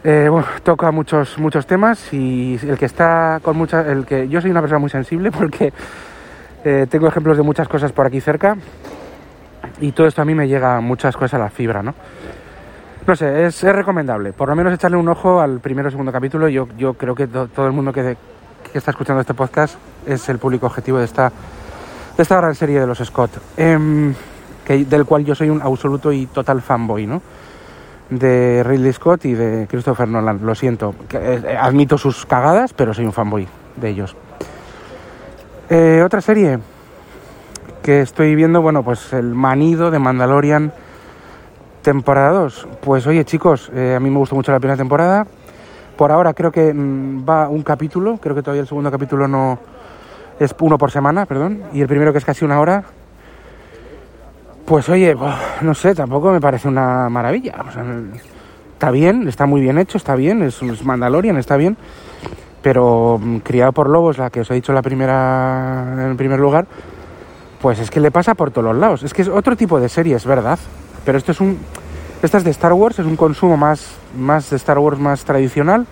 eh, 0.03 0.27
bueno, 0.29 0.45
toca 0.63 0.91
muchos 0.91 1.37
muchos 1.37 1.65
temas 1.65 2.11
y 2.13 2.59
el 2.61 2.77
que 2.77 2.85
está 2.85 3.39
con 3.41 3.55
muchas... 3.57 3.87
El 3.87 4.05
que, 4.05 4.27
yo 4.27 4.41
soy 4.41 4.51
una 4.51 4.61
persona 4.61 4.79
muy 4.79 4.89
sensible 4.89 5.31
porque 5.37 5.73
eh, 6.65 6.87
tengo 6.89 7.07
ejemplos 7.07 7.37
de 7.37 7.43
muchas 7.43 7.67
cosas 7.67 7.91
por 7.91 8.05
aquí 8.05 8.19
cerca 8.21 8.57
y 9.79 9.91
todo 9.91 10.07
esto 10.07 10.21
a 10.21 10.25
mí 10.25 10.35
me 10.35 10.47
llega 10.47 10.79
muchas 10.81 11.15
cosas 11.15 11.35
a 11.35 11.39
la 11.39 11.49
fibra, 11.49 11.81
¿no? 11.83 11.93
No 13.05 13.15
sé, 13.17 13.45
es, 13.45 13.61
recomendable. 13.63 14.31
Por 14.31 14.47
lo 14.47 14.55
menos 14.55 14.73
echarle 14.73 14.95
un 14.95 15.09
ojo 15.09 15.41
al 15.41 15.59
primero 15.59 15.89
o 15.89 15.91
segundo 15.91 16.11
capítulo. 16.11 16.47
Yo, 16.47 16.69
yo 16.77 16.93
creo 16.93 17.15
que 17.15 17.27
to- 17.27 17.47
todo 17.47 17.67
el 17.67 17.73
mundo 17.73 17.91
que, 17.91 18.15
que 18.71 18.77
está 18.77 18.91
escuchando 18.91 19.19
este 19.19 19.33
podcast 19.33 19.75
es 20.05 20.29
el 20.29 20.37
público 20.37 20.67
objetivo 20.67 20.99
de 20.99 21.05
esta, 21.05 21.29
de 22.15 22.23
esta 22.23 22.37
gran 22.37 22.55
serie 22.55 22.79
de 22.79 22.87
los 22.87 22.99
Scott. 22.99 23.31
Em, 23.57 24.13
del 24.67 25.05
cual 25.05 25.25
yo 25.25 25.35
soy 25.35 25.49
un 25.49 25.61
absoluto 25.61 26.13
y 26.13 26.27
total 26.27 26.61
fanboy, 26.61 27.05
¿no? 27.05 27.21
De 28.09 28.63
Ridley 28.63 28.93
Scott 28.93 29.25
y 29.25 29.33
de 29.33 29.67
Christopher 29.67 30.07
Nolan. 30.07 30.39
Lo 30.45 30.55
siento. 30.55 30.93
Eh, 31.13 31.57
admito 31.59 31.97
sus 31.97 32.25
cagadas, 32.25 32.73
pero 32.73 32.93
soy 32.93 33.05
un 33.05 33.13
fanboy 33.13 33.47
de 33.75 33.89
ellos. 33.89 34.15
Eh, 35.69 36.01
otra 36.05 36.21
serie 36.21 36.59
que 37.81 38.01
estoy 38.01 38.35
viendo, 38.35 38.61
bueno, 38.61 38.83
pues 38.83 39.13
el 39.13 39.33
manido 39.33 39.91
de 39.91 39.99
Mandalorian 39.99 40.71
temporada 41.83 42.31
2. 42.31 42.67
Pues 42.81 43.05
oye 43.05 43.25
chicos, 43.25 43.69
eh, 43.75 43.93
a 43.95 43.99
mí 43.99 44.09
me 44.09 44.17
gustó 44.17 44.35
mucho 44.35 44.51
la 44.51 44.59
primera 44.59 44.77
temporada. 44.77 45.27
Por 45.97 46.11
ahora 46.11 46.33
creo 46.33 46.51
que 46.51 46.73
mm, 46.73 47.27
va 47.27 47.49
un 47.49 47.61
capítulo, 47.61 48.17
creo 48.17 48.33
que 48.33 48.41
todavía 48.41 48.61
el 48.61 48.67
segundo 48.67 48.89
capítulo 48.89 49.27
no 49.27 49.59
es 50.39 50.55
uno 50.59 50.77
por 50.77 50.89
semana, 50.89 51.25
perdón, 51.25 51.61
y 51.73 51.81
el 51.81 51.87
primero 51.87 52.11
que 52.11 52.17
es 52.17 52.25
casi 52.25 52.43
una 52.43 52.59
hora. 52.59 52.83
Pues 54.65 54.87
oye, 54.89 55.15
no 55.61 55.73
sé, 55.73 55.93
tampoco 55.93 56.31
me 56.31 56.39
parece 56.39 56.67
una 56.67 57.09
maravilla. 57.09 57.55
O 57.67 57.71
sea, 57.71 57.83
está 58.73 58.91
bien, 58.91 59.27
está 59.27 59.45
muy 59.45 59.61
bien 59.61 59.77
hecho, 59.77 59.97
está 59.97 60.15
bien, 60.15 60.41
es, 60.41 60.61
es 60.61 60.85
Mandalorian, 60.85 61.37
está 61.37 61.57
bien, 61.57 61.75
pero 62.61 63.19
mm, 63.21 63.37
criado 63.39 63.73
por 63.73 63.89
lobos, 63.89 64.17
la 64.17 64.29
que 64.29 64.41
os 64.41 64.51
he 64.51 64.53
dicho 64.53 64.71
la 64.71 64.81
primera, 64.81 66.09
en 66.09 66.15
primer 66.17 66.39
lugar, 66.39 66.65
pues 67.61 67.79
es 67.79 67.91
que 67.91 67.99
le 67.99 68.11
pasa 68.11 68.35
por 68.35 68.51
todos 68.51 68.65
los 68.69 68.77
lados. 68.77 69.03
Es 69.03 69.13
que 69.13 69.21
es 69.23 69.27
otro 69.27 69.55
tipo 69.57 69.79
de 69.79 69.89
serie, 69.89 70.15
es 70.15 70.25
verdad, 70.25 70.57
pero 71.05 71.17
esto 71.17 71.33
es 71.33 71.41
un, 71.41 71.57
esta 72.21 72.37
es 72.37 72.45
de 72.45 72.51
Star 72.51 72.71
Wars, 72.73 72.99
es 72.99 73.05
un 73.05 73.17
consumo 73.17 73.57
más, 73.57 73.85
más 74.17 74.49
de 74.49 74.55
Star 74.55 74.79
Wars 74.79 74.97
más 74.97 75.25
tradicional, 75.25 75.85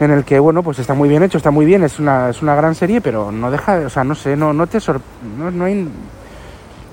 en 0.00 0.10
el 0.10 0.24
que 0.24 0.40
bueno, 0.40 0.64
pues 0.64 0.80
está 0.80 0.94
muy 0.94 1.08
bien 1.08 1.22
hecho, 1.22 1.36
está 1.38 1.52
muy 1.52 1.66
bien, 1.66 1.84
es 1.84 2.00
una, 2.00 2.30
es 2.30 2.42
una 2.42 2.56
gran 2.56 2.74
serie, 2.74 3.00
pero 3.00 3.30
no 3.30 3.48
deja, 3.50 3.76
o 3.86 3.90
sea, 3.90 4.02
no 4.02 4.16
sé, 4.16 4.34
no, 4.36 4.52
no 4.52 4.66
te 4.66 4.80
sor- 4.80 5.00
no, 5.38 5.50
no 5.52 5.64
hay, 5.66 5.88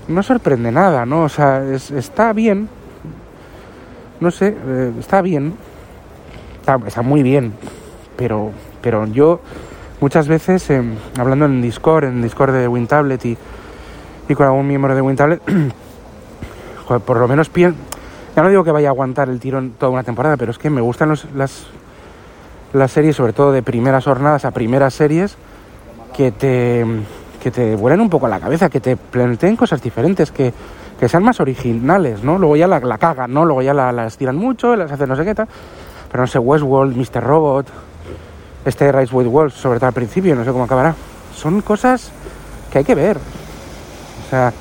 no 0.07 0.23
sorprende 0.23 0.71
nada, 0.71 1.05
¿no? 1.05 1.23
O 1.23 1.29
sea, 1.29 1.63
es- 1.63 1.91
está 1.91 2.33
bien, 2.33 2.69
no 4.19 4.31
sé, 4.31 4.55
eh, 4.65 4.91
está 4.99 5.21
bien, 5.21 5.53
está, 6.85 7.01
muy 7.01 7.23
bien, 7.23 7.53
pero, 8.15 8.51
pero 8.81 9.05
yo 9.07 9.39
muchas 10.01 10.27
veces, 10.27 10.69
eh, 10.69 10.81
hablando 11.19 11.45
en 11.45 11.61
Discord, 11.61 12.05
en 12.05 12.21
Discord 12.21 12.53
de 12.53 12.67
WinTablet 12.67 13.25
y, 13.25 13.37
y 14.29 14.35
con 14.35 14.45
algún 14.47 14.67
miembro 14.67 14.95
de 14.95 15.01
WinTablet, 15.01 15.41
por 17.05 17.17
lo 17.17 17.27
menos 17.27 17.49
pienso, 17.49 17.77
ya 18.35 18.43
no 18.43 18.49
digo 18.49 18.63
que 18.63 18.71
vaya 18.71 18.89
a 18.89 18.91
aguantar 18.91 19.29
el 19.29 19.39
tirón 19.39 19.71
toda 19.77 19.91
una 19.91 20.03
temporada, 20.03 20.37
pero 20.37 20.51
es 20.51 20.57
que 20.57 20.69
me 20.69 20.81
gustan 20.81 21.09
los- 21.09 21.25
las, 21.35 21.67
las 22.73 22.91
series, 22.91 23.15
sobre 23.15 23.33
todo 23.33 23.51
de 23.51 23.61
primeras 23.63 24.05
jornadas 24.05 24.45
a 24.45 24.51
primeras 24.51 24.93
series, 24.93 25.35
que 26.15 26.31
te, 26.31 26.85
que 27.41 27.51
te 27.51 27.75
vuelen 27.75 28.01
un 28.01 28.09
poco 28.09 28.27
la 28.27 28.39
cabeza, 28.39 28.69
que 28.69 28.79
te 28.79 28.97
planteen 28.97 29.55
cosas 29.55 29.81
diferentes, 29.81 30.31
que, 30.31 30.53
que 30.99 31.07
sean 31.07 31.23
más 31.23 31.39
originales, 31.39 32.23
¿no? 32.23 32.37
Luego 32.37 32.55
ya 32.55 32.67
la, 32.67 32.79
la 32.79 32.97
cagan, 32.97 33.33
¿no? 33.33 33.45
Luego 33.45 33.61
ya 33.61 33.73
la, 33.73 33.91
las 33.91 34.17
tiran 34.17 34.35
mucho, 34.35 34.75
las 34.75 34.91
hacen 34.91 35.09
no 35.09 35.15
sé 35.15 35.23
qué 35.23 35.35
tal. 35.35 35.47
Pero 36.11 36.23
no 36.23 36.27
sé, 36.27 36.39
Westworld, 36.39 36.95
Mr. 36.95 37.23
Robot, 37.23 37.67
este 38.65 38.91
Rise 38.91 39.15
with 39.15 39.27
Wolves, 39.27 39.53
sobre 39.53 39.79
todo 39.79 39.87
al 39.87 39.93
principio, 39.93 40.35
no 40.35 40.43
sé 40.43 40.51
cómo 40.51 40.63
acabará. 40.63 40.95
Son 41.35 41.61
cosas 41.61 42.11
que 42.71 42.79
hay 42.79 42.83
que 42.83 42.95
ver. 42.95 43.17
O 43.17 44.29
sea, 44.29 44.51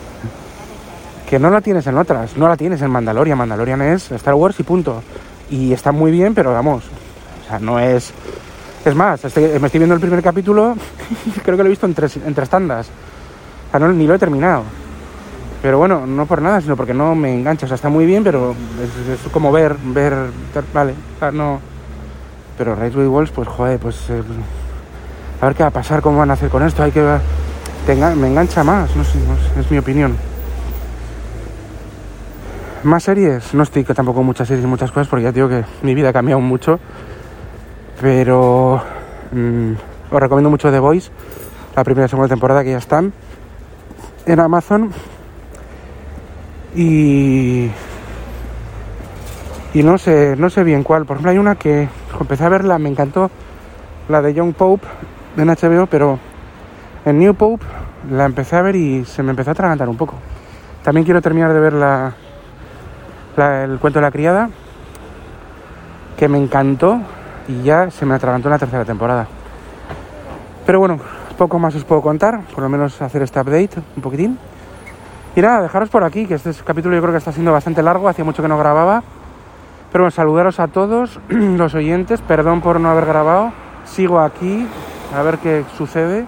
que 1.28 1.38
no 1.38 1.50
la 1.50 1.60
tienes 1.60 1.86
en 1.86 1.98
otras, 1.98 2.36
no 2.36 2.48
la 2.48 2.56
tienes 2.56 2.80
en 2.82 2.90
Mandalorian. 2.90 3.36
Mandalorian 3.36 3.82
es 3.82 4.10
Star 4.12 4.34
Wars 4.34 4.58
y 4.60 4.62
punto. 4.62 5.02
Y 5.50 5.72
está 5.72 5.92
muy 5.92 6.10
bien, 6.10 6.34
pero 6.34 6.52
vamos, 6.52 6.84
o 7.44 7.48
sea, 7.48 7.58
no 7.58 7.78
es... 7.78 8.12
Es 8.86 8.94
más, 8.94 9.22
estoy- 9.24 9.58
me 9.58 9.66
estoy 9.66 9.78
viendo 9.80 9.94
el 9.96 10.00
primer 10.00 10.22
capítulo, 10.22 10.76
creo 11.42 11.56
que 11.56 11.62
lo 11.64 11.66
he 11.66 11.70
visto 11.70 11.86
en 11.86 11.94
tres, 11.94 12.16
en 12.24 12.34
tres 12.34 12.48
tandas. 12.48 12.86
O 12.86 13.70
sea, 13.72 13.80
no, 13.80 13.92
ni 13.92 14.06
lo 14.06 14.14
he 14.14 14.18
terminado. 14.18 14.62
Pero 15.60 15.78
bueno, 15.78 16.06
no 16.06 16.24
por 16.26 16.40
nada, 16.40 16.60
sino 16.60 16.76
porque 16.76 16.94
no 16.94 17.14
me 17.16 17.34
engancha. 17.34 17.66
O 17.66 17.68
sea, 17.68 17.74
está 17.74 17.88
muy 17.88 18.06
bien, 18.06 18.22
pero 18.22 18.54
es, 18.80 19.32
como 19.32 19.50
ver, 19.50 19.74
ver, 19.86 20.14
vale, 20.72 20.94
o 21.16 21.18
sea, 21.18 21.32
no... 21.32 21.60
Pero 22.56 22.74
with 22.76 22.94
Wolves, 23.08 23.30
pues 23.32 23.48
joder, 23.48 23.78
pues... 23.80 23.96
eh, 24.08 24.22
a 25.40 25.46
ver 25.46 25.54
qué 25.56 25.64
va 25.64 25.68
a 25.68 25.72
pasar, 25.72 26.00
cómo 26.00 26.18
van 26.18 26.30
a 26.30 26.34
hacer 26.34 26.48
con 26.48 26.62
esto, 26.62 26.82
hay 26.82 26.92
que... 26.92 27.02
ver- 27.02 27.20
me 28.16 28.28
engancha 28.28 28.62
más, 28.64 28.94
no 28.96 29.02
sé, 29.04 29.18
es 29.60 29.70
mi 29.70 29.78
opinión. 29.78 30.16
Más 32.84 33.02
series, 33.02 33.52
no 33.52 33.64
estoy 33.64 33.82
tampoco 33.82 34.18
con 34.18 34.26
muchas 34.26 34.46
series 34.46 34.64
y 34.64 34.68
muchas 34.68 34.92
cosas 34.92 35.08
porque 35.08 35.24
ya 35.24 35.32
digo 35.32 35.48
que 35.48 35.64
mi 35.82 35.94
vida 35.94 36.10
ha 36.10 36.12
cambiado 36.12 36.40
mucho. 36.40 36.78
Pero 38.00 38.82
mm, 39.32 39.72
os 40.10 40.20
recomiendo 40.20 40.50
mucho 40.50 40.70
The 40.70 40.78
Voice, 40.78 41.10
la 41.74 41.84
primera 41.84 42.06
y 42.06 42.08
segunda 42.08 42.28
temporada 42.28 42.62
que 42.62 42.70
ya 42.72 42.78
están 42.78 43.12
en 44.26 44.40
Amazon. 44.40 44.90
Y, 46.74 47.70
Y 49.72 49.82
no 49.82 49.98
sé, 49.98 50.36
no 50.36 50.50
sé 50.50 50.62
bien 50.64 50.82
cuál. 50.82 51.04
Por 51.06 51.16
ejemplo, 51.16 51.30
hay 51.30 51.38
una 51.38 51.54
que 51.54 51.88
empecé 52.20 52.44
a 52.44 52.48
verla, 52.48 52.78
me 52.78 52.88
encantó, 52.88 53.30
la 54.08 54.22
de 54.22 54.32
Young 54.34 54.54
Pope 54.54 54.86
en 55.36 55.48
HBO, 55.48 55.86
pero 55.86 56.18
en 57.04 57.18
New 57.18 57.34
Pope 57.34 57.64
la 58.10 58.24
empecé 58.24 58.56
a 58.56 58.62
ver 58.62 58.76
y 58.76 59.04
se 59.04 59.22
me 59.22 59.30
empezó 59.30 59.50
a 59.50 59.52
atragantar 59.52 59.88
un 59.88 59.96
poco. 59.96 60.14
También 60.82 61.04
quiero 61.04 61.20
terminar 61.20 61.52
de 61.52 61.60
ver 61.60 61.72
la, 61.72 62.12
la- 63.36 63.64
el 63.64 63.78
cuento 63.78 63.98
de 63.98 64.02
la 64.06 64.10
criada, 64.10 64.48
que 66.16 66.28
me 66.28 66.38
encantó 66.38 67.00
y 67.48 67.62
ya 67.62 67.90
se 67.90 68.06
me 68.06 68.14
atragantó 68.14 68.48
en 68.48 68.52
la 68.52 68.58
tercera 68.58 68.84
temporada. 68.84 69.26
Pero 70.64 70.80
bueno, 70.80 70.98
poco 71.36 71.58
más 71.58 71.74
os 71.74 71.84
puedo 71.84 72.02
contar, 72.02 72.40
por 72.54 72.62
lo 72.62 72.68
menos 72.68 73.00
hacer 73.00 73.22
este 73.22 73.40
update 73.40 73.80
un 73.96 74.02
poquitín. 74.02 74.38
Y 75.34 75.40
nada, 75.40 75.62
dejaros 75.62 75.90
por 75.90 76.02
aquí, 76.02 76.26
que 76.26 76.34
este 76.34 76.52
capítulo 76.64 76.96
yo 76.96 77.02
creo 77.02 77.12
que 77.12 77.18
está 77.18 77.32
siendo 77.32 77.52
bastante 77.52 77.82
largo, 77.82 78.08
hacía 78.08 78.24
mucho 78.24 78.42
que 78.42 78.48
no 78.48 78.58
grababa. 78.58 79.02
Pero 79.92 80.04
bueno, 80.04 80.10
saludaros 80.10 80.58
a 80.60 80.68
todos 80.68 81.20
los 81.28 81.74
oyentes, 81.74 82.20
perdón 82.22 82.62
por 82.62 82.80
no 82.80 82.90
haber 82.90 83.06
grabado. 83.06 83.52
Sigo 83.84 84.20
aquí, 84.20 84.66
a 85.14 85.22
ver 85.22 85.38
qué 85.38 85.64
sucede. 85.76 86.26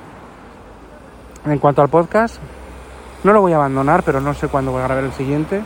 En 1.47 1.59
cuanto 1.59 1.81
al 1.81 1.89
podcast, 1.89 2.37
no 3.25 3.33
lo 3.33 3.41
voy 3.41 3.53
a 3.53 3.57
abandonar, 3.57 4.03
pero 4.03 4.21
no 4.21 4.35
sé 4.35 4.49
cuándo 4.49 4.73
voy 4.73 4.83
a 4.83 4.85
grabar 4.85 5.05
el 5.05 5.13
siguiente. 5.13 5.63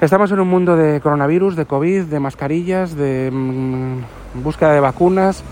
Estamos 0.00 0.30
en 0.30 0.38
un 0.38 0.46
mundo 0.46 0.76
de 0.76 1.00
coronavirus, 1.00 1.56
de 1.56 1.66
COVID, 1.66 2.04
de 2.04 2.20
mascarillas, 2.20 2.94
de 2.94 3.30
mm, 3.32 4.44
búsqueda 4.44 4.72
de 4.72 4.78
vacunas, 4.78 5.42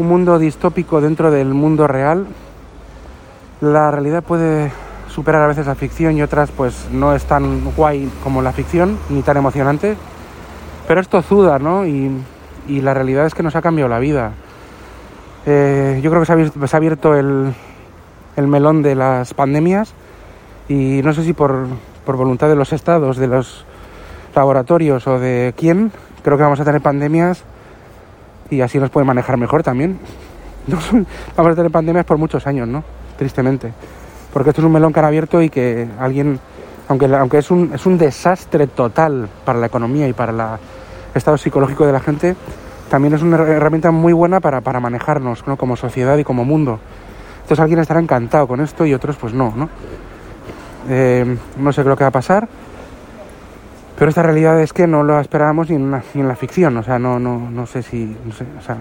un 0.00 0.08
mundo 0.08 0.40
distópico 0.40 1.00
dentro 1.00 1.30
del 1.30 1.54
mundo 1.54 1.86
real. 1.86 2.26
La 3.60 3.92
realidad 3.92 4.24
puede 4.24 4.72
superar 5.08 5.42
a 5.42 5.46
veces 5.46 5.68
la 5.68 5.76
ficción 5.76 6.16
y 6.16 6.22
otras 6.22 6.50
pues 6.50 6.88
no 6.90 7.14
es 7.14 7.26
tan 7.26 7.64
guay 7.76 8.10
como 8.24 8.42
la 8.42 8.50
ficción, 8.50 8.98
ni 9.08 9.22
tan 9.22 9.36
emocionante. 9.36 9.96
Pero 10.88 11.00
es 11.00 11.08
tozuda, 11.08 11.60
¿no? 11.60 11.86
Y, 11.86 12.10
la 12.68 12.92
realidad 12.92 13.26
es 13.26 13.34
que 13.36 13.44
nos 13.44 13.54
ha 13.54 13.62
cambiado 13.62 13.88
la 13.88 14.00
vida. 14.00 14.32
Eh, 15.46 16.00
yo 16.02 16.10
creo 16.10 16.22
que 16.22 16.26
se 16.26 16.32
ha, 16.32 16.76
abierto- 16.76 17.14
el, 17.14 17.54
el 18.34 18.48
melón 18.48 18.82
de 18.82 18.96
las 18.96 19.32
pandemias 19.32 19.94
y 20.68 21.00
no 21.04 21.12
sé 21.12 21.22
si 21.22 21.32
por 21.32 21.68
voluntad 22.04 22.48
de 22.48 22.56
los 22.56 22.72
estados, 22.72 23.16
de 23.16 23.28
los 23.28 23.64
laboratorios 24.36 25.06
o 25.06 25.18
de 25.18 25.54
quién, 25.56 25.90
creo 26.22 26.36
que 26.36 26.42
vamos 26.42 26.60
a 26.60 26.64
tener 26.64 26.80
pandemias 26.80 27.42
y 28.50 28.60
así 28.60 28.78
nos 28.78 28.90
puede 28.90 29.04
manejar 29.06 29.36
mejor 29.36 29.62
también. 29.62 29.98
Vamos 31.36 31.52
a 31.52 31.54
tener 31.54 31.70
pandemias 31.70 32.04
por 32.04 32.18
muchos 32.18 32.44
años, 32.46 32.66
¿no? 32.66 32.82
Tristemente. 33.16 33.72
Porque 34.32 34.50
esto 34.50 34.60
es 34.62 34.66
un 34.66 34.72
melón 34.72 34.92
que 34.92 34.98
han 34.98 35.04
abierto 35.06 35.40
y 35.40 35.48
que 35.48 35.86
alguien, 35.98 36.40
aunque, 36.88 37.06
aunque 37.06 37.38
es, 37.38 37.50
un, 37.52 37.70
es 37.72 37.86
un 37.86 37.96
desastre 37.98 38.66
total 38.66 39.28
para 39.44 39.58
la 39.60 39.66
economía 39.66 40.08
y 40.08 40.12
para 40.12 40.32
el 40.32 40.40
estado 41.14 41.38
psicológico 41.38 41.86
de 41.86 41.92
la 41.92 42.00
gente, 42.00 42.34
también 42.90 43.14
es 43.14 43.22
una 43.22 43.38
her- 43.38 43.48
herramienta 43.48 43.92
muy 43.92 44.12
buena 44.12 44.40
para, 44.40 44.60
para 44.60 44.80
manejarnos 44.80 45.46
¿no? 45.46 45.56
como 45.56 45.76
sociedad 45.76 46.18
y 46.18 46.24
como 46.24 46.44
mundo. 46.44 46.80
Entonces 47.42 47.60
alguien 47.60 47.78
estará 47.78 48.00
encantado 48.00 48.48
con 48.48 48.60
esto 48.60 48.84
y 48.86 48.92
otros 48.92 49.16
pues 49.16 49.32
no, 49.34 49.52
¿no? 49.56 49.68
Eh, 50.88 51.36
no 51.58 51.72
sé 51.72 51.82
qué 51.84 51.88
lo 51.88 51.96
que 51.96 52.04
va 52.04 52.08
a 52.08 52.12
pasar. 52.12 52.48
Pero 53.98 54.08
esta 54.10 54.22
realidad 54.22 54.60
es 54.60 54.72
que 54.72 54.86
no 54.86 55.02
lo 55.02 55.18
esperábamos 55.20 55.70
ni 55.70 55.76
en, 55.76 55.90
la 56.28 56.36
ficción, 56.36 56.76
o 56.76 56.82
sea, 56.82 56.98
no, 56.98 57.18
no, 57.18 57.38
no 57.50 57.66
sé 57.66 57.82
si, 57.82 58.16
no 58.24 58.32
sé, 58.32 58.44
o 58.58 58.62
sea, 58.62 58.76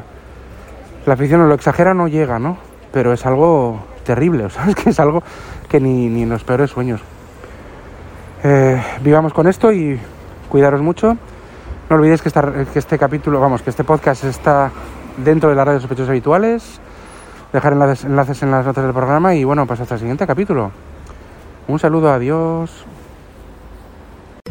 la 1.06 1.16
ficción 1.16 1.40
no 1.40 1.48
lo 1.48 1.54
exagera, 1.54 1.94
no 1.94 2.08
llega, 2.08 2.38
¿no? 2.38 2.58
Pero 2.92 3.14
es 3.14 3.26
algo 3.26 3.80
terrible, 4.04 4.46
o 4.46 4.50
sea, 4.50 4.66
es 4.70 4.76
que 4.76 4.90
es 4.90 5.00
algo 5.00 5.24
que 5.70 5.80
ni, 5.80 6.10
ni 6.10 6.24
en 6.24 6.30
los 6.30 6.44
peores 6.44 6.72
sueños. 6.72 7.02
Eh, 8.44 8.82
vivamos 9.02 9.34
con 9.34 9.48
esto 9.48 9.72
y 9.72 10.00
cuidaros 10.50 10.82
mucho. 10.82 11.18
No 11.90 11.96
olvidéis 11.96 12.22
que, 12.22 12.30
esta- 12.30 12.66
que 12.66 12.80
este 12.80 12.98
capítulo, 12.98 13.40
vamos, 13.40 13.62
que 13.62 13.70
este 13.70 13.84
podcast 13.84 14.24
está 14.26 14.72
dentro 15.24 15.50
de 15.50 15.56
las 15.56 15.66
redes 15.66 15.82
sospechosos 15.82 16.10
habituales. 16.10 16.80
Dejar 17.54 17.74
enlaces, 17.74 18.04
enlaces 18.04 18.44
en 18.44 18.52
las 18.52 18.66
notas 18.66 18.84
del 18.84 18.94
programa 18.94 19.34
y 19.34 19.44
bueno, 19.46 19.66
pues 19.66 19.80
hasta 19.80 19.94
el 19.96 20.00
siguiente 20.00 20.28
capítulo. 20.28 20.72
Un 21.68 21.80
saludo, 21.80 22.12
adiós. 22.12 22.86